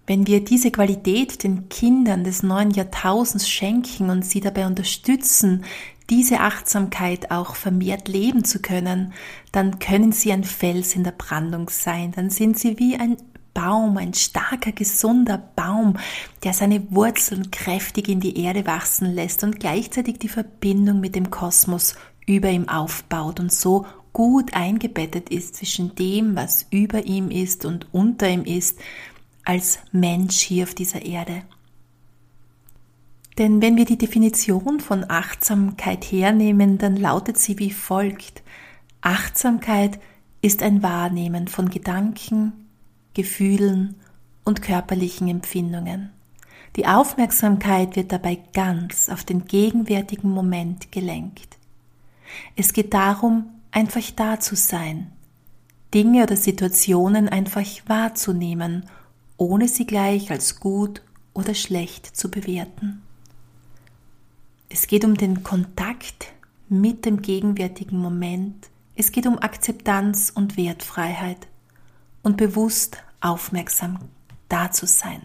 Wenn 0.09 0.25
wir 0.25 0.43
diese 0.43 0.71
Qualität 0.71 1.43
den 1.43 1.69
Kindern 1.69 2.23
des 2.23 2.41
neuen 2.41 2.71
Jahrtausends 2.71 3.47
schenken 3.47 4.09
und 4.09 4.25
sie 4.25 4.39
dabei 4.39 4.65
unterstützen, 4.65 5.65
diese 6.09 6.39
Achtsamkeit 6.39 7.29
auch 7.29 7.53
vermehrt 7.53 8.07
leben 8.07 8.43
zu 8.43 8.59
können, 8.59 9.13
dann 9.51 9.77
können 9.77 10.11
sie 10.11 10.31
ein 10.31 10.43
Fels 10.43 10.95
in 10.95 11.03
der 11.03 11.11
Brandung 11.11 11.69
sein, 11.69 12.11
dann 12.11 12.31
sind 12.31 12.57
sie 12.57 12.79
wie 12.79 12.95
ein 12.95 13.17
Baum, 13.53 13.97
ein 13.97 14.15
starker, 14.15 14.71
gesunder 14.71 15.37
Baum, 15.55 15.99
der 16.43 16.53
seine 16.53 16.91
Wurzeln 16.91 17.51
kräftig 17.51 18.09
in 18.09 18.19
die 18.19 18.43
Erde 18.43 18.65
wachsen 18.65 19.13
lässt 19.13 19.43
und 19.43 19.59
gleichzeitig 19.59 20.17
die 20.17 20.27
Verbindung 20.27 21.01
mit 21.01 21.13
dem 21.13 21.29
Kosmos 21.29 21.93
über 22.25 22.49
ihm 22.49 22.67
aufbaut 22.67 23.39
und 23.39 23.51
so 23.51 23.85
gut 24.11 24.55
eingebettet 24.55 25.29
ist 25.29 25.57
zwischen 25.57 25.93
dem, 25.93 26.35
was 26.35 26.65
über 26.71 27.05
ihm 27.05 27.29
ist 27.29 27.63
und 27.63 27.85
unter 27.93 28.27
ihm 28.27 28.43
ist, 28.43 28.79
als 29.45 29.79
Mensch 29.91 30.39
hier 30.39 30.63
auf 30.63 30.73
dieser 30.73 31.01
Erde. 31.01 31.43
Denn 33.37 33.61
wenn 33.61 33.77
wir 33.77 33.85
die 33.85 33.97
Definition 33.97 34.79
von 34.81 35.09
Achtsamkeit 35.09 36.03
hernehmen, 36.03 36.77
dann 36.77 36.97
lautet 36.97 37.37
sie 37.37 37.57
wie 37.57 37.71
folgt. 37.71 38.43
Achtsamkeit 39.01 39.99
ist 40.41 40.61
ein 40.61 40.83
Wahrnehmen 40.83 41.47
von 41.47 41.69
Gedanken, 41.69 42.51
Gefühlen 43.13 43.95
und 44.43 44.61
körperlichen 44.61 45.27
Empfindungen. 45.29 46.11
Die 46.75 46.85
Aufmerksamkeit 46.85 47.95
wird 47.95 48.11
dabei 48.11 48.39
ganz 48.53 49.09
auf 49.09 49.23
den 49.23 49.45
gegenwärtigen 49.45 50.29
Moment 50.29 50.91
gelenkt. 50.91 51.57
Es 52.55 52.73
geht 52.73 52.93
darum, 52.93 53.45
einfach 53.71 54.03
da 54.15 54.39
zu 54.39 54.55
sein, 54.55 55.11
Dinge 55.93 56.23
oder 56.23 56.35
Situationen 56.35 57.27
einfach 57.29 57.65
wahrzunehmen, 57.87 58.85
ohne 59.39 59.67
sie 59.69 59.87
gleich 59.87 60.29
als 60.31 60.59
gut 60.59 61.01
oder 61.33 61.55
schlecht 61.55 62.05
zu 62.05 62.29
bewerten. 62.29 63.01
Es 64.67 64.85
geht 64.85 65.05
um 65.05 65.15
den 65.15 65.43
Kontakt 65.43 66.33
mit 66.67 67.05
dem 67.05 67.21
gegenwärtigen 67.21 67.97
Moment. 67.97 68.69
Es 68.95 69.11
geht 69.11 69.25
um 69.25 69.39
Akzeptanz 69.39 70.31
und 70.33 70.57
Wertfreiheit 70.57 71.47
und 72.21 72.37
bewusst 72.37 72.97
aufmerksam 73.21 73.99
da 74.49 74.71
zu 74.71 74.85
sein. 74.85 75.21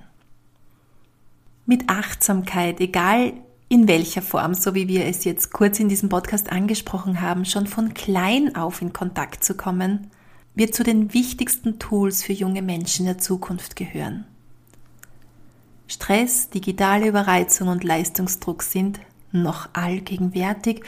Mit 1.66 1.88
Achtsamkeit, 1.88 2.80
egal 2.80 3.32
in 3.68 3.88
welcher 3.88 4.22
Form, 4.22 4.54
so 4.54 4.74
wie 4.74 4.86
wir 4.86 5.06
es 5.06 5.24
jetzt 5.24 5.52
kurz 5.52 5.80
in 5.80 5.88
diesem 5.88 6.08
Podcast 6.08 6.52
angesprochen 6.52 7.20
haben, 7.20 7.44
schon 7.44 7.66
von 7.66 7.94
klein 7.94 8.54
auf 8.54 8.80
in 8.80 8.92
Kontakt 8.92 9.42
zu 9.42 9.56
kommen, 9.56 10.10
wird 10.54 10.74
zu 10.74 10.84
den 10.84 11.12
wichtigsten 11.14 11.78
Tools 11.78 12.22
für 12.22 12.32
junge 12.32 12.62
Menschen 12.62 13.06
der 13.06 13.18
Zukunft 13.18 13.76
gehören. 13.76 14.24
Stress, 15.86 16.48
digitale 16.48 17.08
Überreizung 17.08 17.68
und 17.68 17.84
Leistungsdruck 17.84 18.62
sind 18.62 19.00
noch 19.32 19.68
allgegenwärtig. 19.72 20.82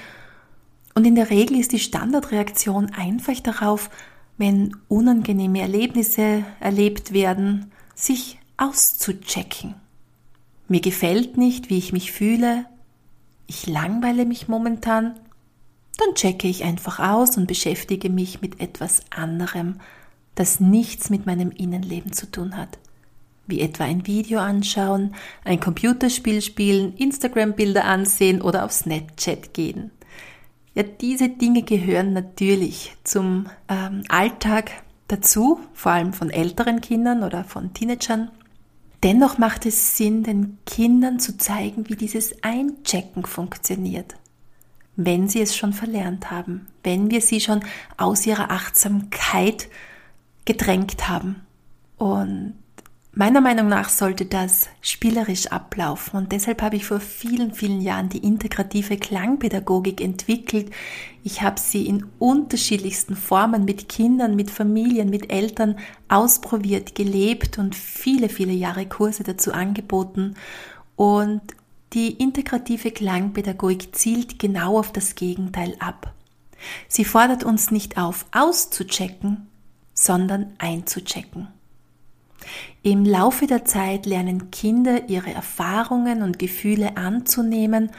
Und 0.94 1.05
in 1.07 1.14
der 1.14 1.31
Regel 1.31 1.59
ist 1.59 1.72
die 1.72 1.79
Standardreaktion 1.79 2.92
einfach 2.92 3.38
darauf, 3.40 3.90
wenn 4.38 4.76
unangenehme 4.88 5.61
Erlebnisse 5.61 6.44
erlebt 6.61 7.12
werden, 7.12 7.72
sich 7.94 8.38
auszuchecken. 8.57 9.74
Mir 10.68 10.81
gefällt 10.81 11.37
nicht, 11.37 11.70
wie 11.70 11.79
ich 11.79 11.92
mich 11.92 12.12
fühle, 12.12 12.66
ich 13.46 13.66
langweile 13.66 14.24
mich 14.24 14.48
momentan, 14.48 15.14
dann 15.97 16.15
checke 16.15 16.49
ich 16.49 16.65
einfach 16.65 16.99
aus 16.99 17.37
und 17.37 17.47
beschäftige 17.47 18.11
mich 18.11 18.43
mit 18.43 18.61
etwas 18.61 19.01
anderem, 19.11 19.81
das 20.35 20.61
nichts 20.61 21.11
mit 21.11 21.27
meinem 21.27 21.51
Innenleben 21.51 22.13
zu 22.13 22.31
tun 22.31 22.57
hat. 22.57 22.79
Wie 23.47 23.61
etwa 23.61 23.85
ein 23.85 24.07
Video 24.07 24.41
anschauen, 24.41 25.15
ein 25.45 25.61
Computerspiel 25.61 26.43
spielen, 26.43 26.95
Instagram-Bilder 26.97 27.85
ansehen 27.85 28.43
oder 28.43 28.65
auf 28.65 28.73
Snapchat 28.73 29.55
gehen. 29.55 29.91
Ja, 30.75 30.83
diese 30.83 31.31
Dinge 31.31 31.63
gehören 31.63 32.13
natürlich 32.13 32.95
zum 33.05 33.47
ähm, 33.69 34.03
Alltag 34.09 34.73
dazu, 35.09 35.61
vor 35.73 35.93
allem 35.93 36.13
von 36.13 36.29
älteren 36.29 36.81
Kindern 36.81 37.23
oder 37.23 37.45
von 37.45 37.73
Teenagern. 37.73 38.31
Dennoch 39.03 39.39
macht 39.39 39.65
es 39.65 39.97
Sinn, 39.97 40.25
den 40.25 40.59
Kindern 40.67 41.21
zu 41.21 41.39
zeigen, 41.39 41.89
wie 41.89 41.97
dieses 41.97 42.43
Einchecken 42.43 43.25
funktioniert 43.25 44.17
wenn 44.97 45.29
sie 45.29 45.43
es 45.43 45.57
schon 45.57 45.73
verlernt 45.73 46.31
haben, 46.31 46.67
wenn 46.83 47.11
wir 47.11 47.21
sie 47.21 47.41
schon 47.41 47.61
aus 47.97 48.27
ihrer 48.27 48.51
Achtsamkeit 48.51 49.69
gedrängt 50.45 51.09
haben. 51.09 51.43
Und 51.99 52.55
meiner 53.13 53.41
Meinung 53.41 53.69
nach 53.69 53.89
sollte 53.89 54.27
das 54.27 54.69
spielerisch 54.83 55.47
ablaufen 55.47 56.19
und 56.19 56.33
deshalb 56.33 56.61
habe 56.61 56.77
ich 56.77 56.85
vor 56.87 57.01
vielen, 57.01 57.53
vielen 57.53 57.81
Jahren 57.81 58.11
die 58.11 58.19
integrative 58.19 58.99
Klangpädagogik 58.99 60.01
entwickelt. 60.01 60.71
Ich 61.25 61.43
habe 61.43 61.59
sie 61.59 61.87
in 61.87 62.07
unterschiedlichsten 62.19 63.17
Formen 63.17 63.65
mit 63.65 63.89
Kindern, 63.89 64.37
mit 64.37 64.51
Familien, 64.51 65.11
mit 65.11 65.33
Eltern 65.33 65.79
ausprobiert, 66.09 66.95
gelebt 66.95 67.59
und 67.59 67.75
viele, 67.75 68.29
viele 68.29 68.53
Jahre 68.53 68.87
Kurse 68.87 69.25
dazu 69.25 69.53
angeboten. 69.53 70.35
Und 70.95 71.43
die 71.92 72.12
integrative 72.12 72.90
Klangpädagogik 72.90 73.94
zielt 73.94 74.38
genau 74.38 74.79
auf 74.79 74.92
das 74.92 75.14
Gegenteil 75.14 75.77
ab. 75.79 76.14
Sie 76.88 77.05
fordert 77.05 77.44
uns 77.44 77.70
nicht 77.70 77.99
auf, 77.99 78.27
auszuchecken, 78.33 79.46
sondern 79.94 80.55
einzuchecken. 80.59 81.49
Im 82.83 83.05
Laufe 83.05 83.46
der 83.46 83.64
Zeit 83.64 84.07
lernen 84.07 84.51
Kinder 84.51 85.09
ihre 85.09 85.33
Erfahrungen 85.33 86.22
und 86.22 86.38
Gefühle 86.38 86.96
anzunehmen, 86.96 87.90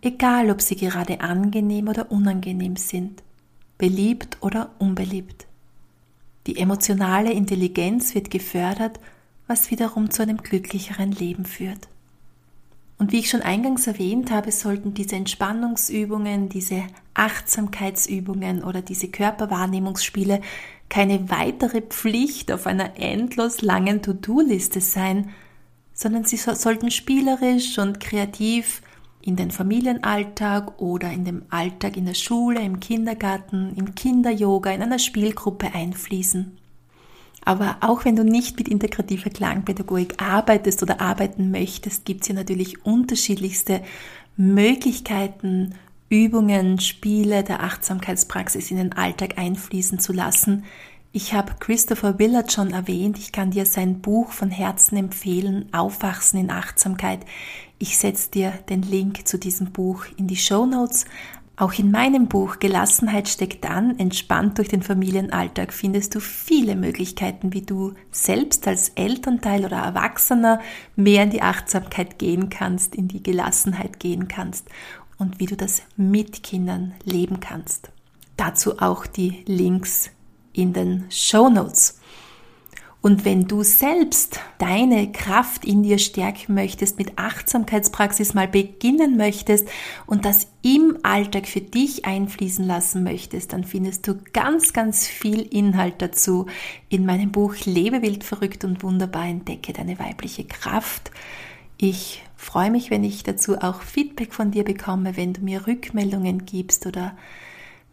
egal 0.00 0.50
ob 0.50 0.62
sie 0.62 0.76
gerade 0.76 1.20
angenehm 1.20 1.88
oder 1.88 2.10
unangenehm 2.10 2.76
sind, 2.76 3.22
beliebt 3.78 4.38
oder 4.40 4.70
unbeliebt. 4.78 5.46
Die 6.46 6.58
emotionale 6.58 7.32
Intelligenz 7.32 8.14
wird 8.14 8.30
gefördert, 8.30 8.98
was 9.46 9.70
wiederum 9.70 10.10
zu 10.10 10.22
einem 10.22 10.38
glücklicheren 10.38 11.12
Leben 11.12 11.44
führt. 11.44 11.88
Und 13.02 13.10
wie 13.10 13.18
ich 13.18 13.30
schon 13.30 13.42
eingangs 13.42 13.88
erwähnt 13.88 14.30
habe, 14.30 14.52
sollten 14.52 14.94
diese 14.94 15.16
Entspannungsübungen, 15.16 16.48
diese 16.48 16.84
Achtsamkeitsübungen 17.14 18.62
oder 18.62 18.80
diese 18.80 19.08
Körperwahrnehmungsspiele 19.08 20.40
keine 20.88 21.28
weitere 21.28 21.80
Pflicht 21.80 22.52
auf 22.52 22.68
einer 22.68 22.96
endlos 23.00 23.60
langen 23.60 24.02
To-Do-Liste 24.02 24.80
sein, 24.80 25.30
sondern 25.92 26.22
sie 26.22 26.36
sollten 26.36 26.92
spielerisch 26.92 27.76
und 27.76 27.98
kreativ 27.98 28.82
in 29.20 29.34
den 29.34 29.50
Familienalltag 29.50 30.80
oder 30.80 31.10
in 31.10 31.24
dem 31.24 31.42
Alltag 31.50 31.96
in 31.96 32.06
der 32.06 32.14
Schule, 32.14 32.60
im 32.60 32.78
Kindergarten, 32.78 33.74
im 33.74 33.96
Kinderyoga, 33.96 34.70
in 34.70 34.80
einer 34.80 35.00
Spielgruppe 35.00 35.74
einfließen. 35.74 36.56
Aber 37.44 37.76
auch 37.80 38.04
wenn 38.04 38.16
du 38.16 38.24
nicht 38.24 38.58
mit 38.58 38.68
integrativer 38.68 39.30
Klangpädagogik 39.30 40.22
arbeitest 40.22 40.82
oder 40.82 41.00
arbeiten 41.00 41.50
möchtest, 41.50 42.04
gibt 42.04 42.22
es 42.22 42.28
hier 42.28 42.36
natürlich 42.36 42.84
unterschiedlichste 42.84 43.82
Möglichkeiten, 44.36 45.74
Übungen, 46.08 46.78
Spiele 46.78 47.42
der 47.42 47.62
Achtsamkeitspraxis 47.62 48.70
in 48.70 48.76
den 48.76 48.92
Alltag 48.92 49.38
einfließen 49.38 49.98
zu 49.98 50.12
lassen. 50.12 50.64
Ich 51.10 51.34
habe 51.34 51.54
Christopher 51.58 52.18
Willard 52.18 52.52
schon 52.52 52.72
erwähnt. 52.72 53.18
Ich 53.18 53.32
kann 53.32 53.50
dir 53.50 53.66
sein 53.66 54.00
Buch 54.00 54.30
von 54.30 54.50
Herzen 54.50 54.96
empfehlen, 54.96 55.66
Aufwachsen 55.72 56.38
in 56.38 56.50
Achtsamkeit. 56.50 57.20
Ich 57.78 57.98
setze 57.98 58.30
dir 58.30 58.52
den 58.68 58.82
Link 58.82 59.26
zu 59.26 59.38
diesem 59.38 59.72
Buch 59.72 60.06
in 60.16 60.26
die 60.26 60.36
Show 60.36 60.64
Notes. 60.64 61.06
Auch 61.56 61.74
in 61.74 61.90
meinem 61.90 62.28
Buch 62.28 62.58
Gelassenheit 62.60 63.28
steckt 63.28 63.68
an, 63.68 63.98
entspannt 63.98 64.56
durch 64.56 64.68
den 64.68 64.82
Familienalltag 64.82 65.72
findest 65.72 66.14
du 66.14 66.20
viele 66.20 66.76
Möglichkeiten, 66.76 67.52
wie 67.52 67.60
du 67.60 67.92
selbst 68.10 68.66
als 68.66 68.88
Elternteil 68.90 69.66
oder 69.66 69.76
Erwachsener 69.76 70.60
mehr 70.96 71.24
in 71.24 71.30
die 71.30 71.42
Achtsamkeit 71.42 72.18
gehen 72.18 72.48
kannst, 72.48 72.94
in 72.94 73.06
die 73.06 73.22
Gelassenheit 73.22 74.00
gehen 74.00 74.28
kannst 74.28 74.66
und 75.18 75.40
wie 75.40 75.46
du 75.46 75.56
das 75.56 75.82
mit 75.96 76.42
Kindern 76.42 76.94
leben 77.04 77.40
kannst. 77.40 77.90
Dazu 78.38 78.78
auch 78.78 79.06
die 79.06 79.44
Links 79.46 80.10
in 80.54 80.72
den 80.72 81.04
Show 81.10 81.50
Notes. 81.50 82.00
Und 83.02 83.24
wenn 83.24 83.48
du 83.48 83.64
selbst 83.64 84.38
deine 84.58 85.10
Kraft 85.10 85.64
in 85.64 85.82
dir 85.82 85.98
stärken 85.98 86.54
möchtest, 86.54 86.98
mit 86.98 87.18
Achtsamkeitspraxis 87.18 88.32
mal 88.32 88.46
beginnen 88.46 89.16
möchtest 89.16 89.68
und 90.06 90.24
das 90.24 90.46
im 90.62 90.96
Alltag 91.02 91.48
für 91.48 91.60
dich 91.60 92.04
einfließen 92.04 92.64
lassen 92.64 93.02
möchtest, 93.02 93.52
dann 93.52 93.64
findest 93.64 94.06
du 94.06 94.14
ganz, 94.32 94.72
ganz 94.72 95.08
viel 95.08 95.40
Inhalt 95.40 95.96
dazu 95.98 96.46
in 96.88 97.04
meinem 97.04 97.32
Buch 97.32 97.56
Lebe 97.64 98.02
wild, 98.02 98.22
verrückt 98.22 98.64
und 98.64 98.84
wunderbar, 98.84 99.26
entdecke 99.26 99.72
deine 99.72 99.98
weibliche 99.98 100.44
Kraft. 100.44 101.10
Ich 101.78 102.22
freue 102.36 102.70
mich, 102.70 102.92
wenn 102.92 103.02
ich 103.02 103.24
dazu 103.24 103.58
auch 103.58 103.82
Feedback 103.82 104.32
von 104.32 104.52
dir 104.52 104.62
bekomme, 104.62 105.16
wenn 105.16 105.32
du 105.32 105.40
mir 105.40 105.66
Rückmeldungen 105.66 106.46
gibst 106.46 106.86
oder 106.86 107.16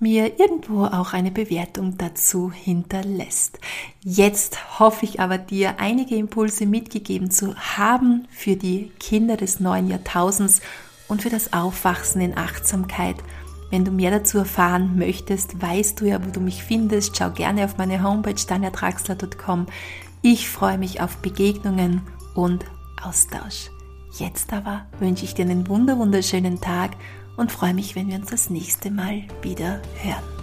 mir 0.02 0.40
irgendwo 0.40 0.86
auch 0.86 1.14
eine 1.14 1.32
Bewertung 1.32 1.98
dazu 1.98 2.52
hinterlässt. 2.52 3.60
Jetzt 4.02 4.80
hoffe 4.80 5.06
ich 5.06 5.20
aber 5.20 5.38
dir 5.38 5.80
einige 5.80 6.16
Impulse 6.16 6.66
mitgegeben 6.66 7.32
zu 7.32 7.56
haben 7.56 8.28
für 8.32 8.56
die 8.56 8.92
Kinder 9.00 9.38
des 9.38 9.60
neuen 9.60 9.90
Jahrtausends 9.90 10.62
und 11.08 11.22
für 11.22 11.30
das 11.30 11.54
Aufwachsen 11.54 12.22
in 12.22 12.38
Achtsamkeit. 12.38 13.18
Wenn 13.72 13.86
du 13.86 13.92
mehr 13.92 14.12
dazu 14.12 14.40
erfahren 14.40 14.98
möchtest, 14.98 15.62
weißt 15.62 16.02
du 16.02 16.06
ja, 16.06 16.26
wo 16.26 16.32
du 16.32 16.40
mich 16.40 16.64
findest. 16.64 17.18
Schau 17.18 17.30
gerne 17.30 17.66
auf 17.66 17.78
meine 17.78 18.04
Homepage 18.04 18.34
daniatraxler.com. 18.48 19.68
Ich 20.22 20.50
freue 20.50 20.78
mich 20.78 21.02
auf 21.02 21.18
Begegnungen 21.18 22.02
und 22.34 22.66
Austausch. 23.04 23.70
Jetzt 24.18 24.54
aber 24.54 24.86
wünsche 25.00 25.24
ich 25.26 25.36
dir 25.36 25.46
einen 25.46 25.68
wunderschönen 25.68 26.60
Tag 26.60 26.92
und 27.39 27.52
freue 27.52 27.73
mich, 27.73 27.95
wenn 27.95 28.10
wir 28.10 28.17
uns 28.17 28.30
das 28.30 28.49
nächste 28.49 28.91
Mal 28.91 29.23
wieder 29.41 29.82
hören. 30.02 30.38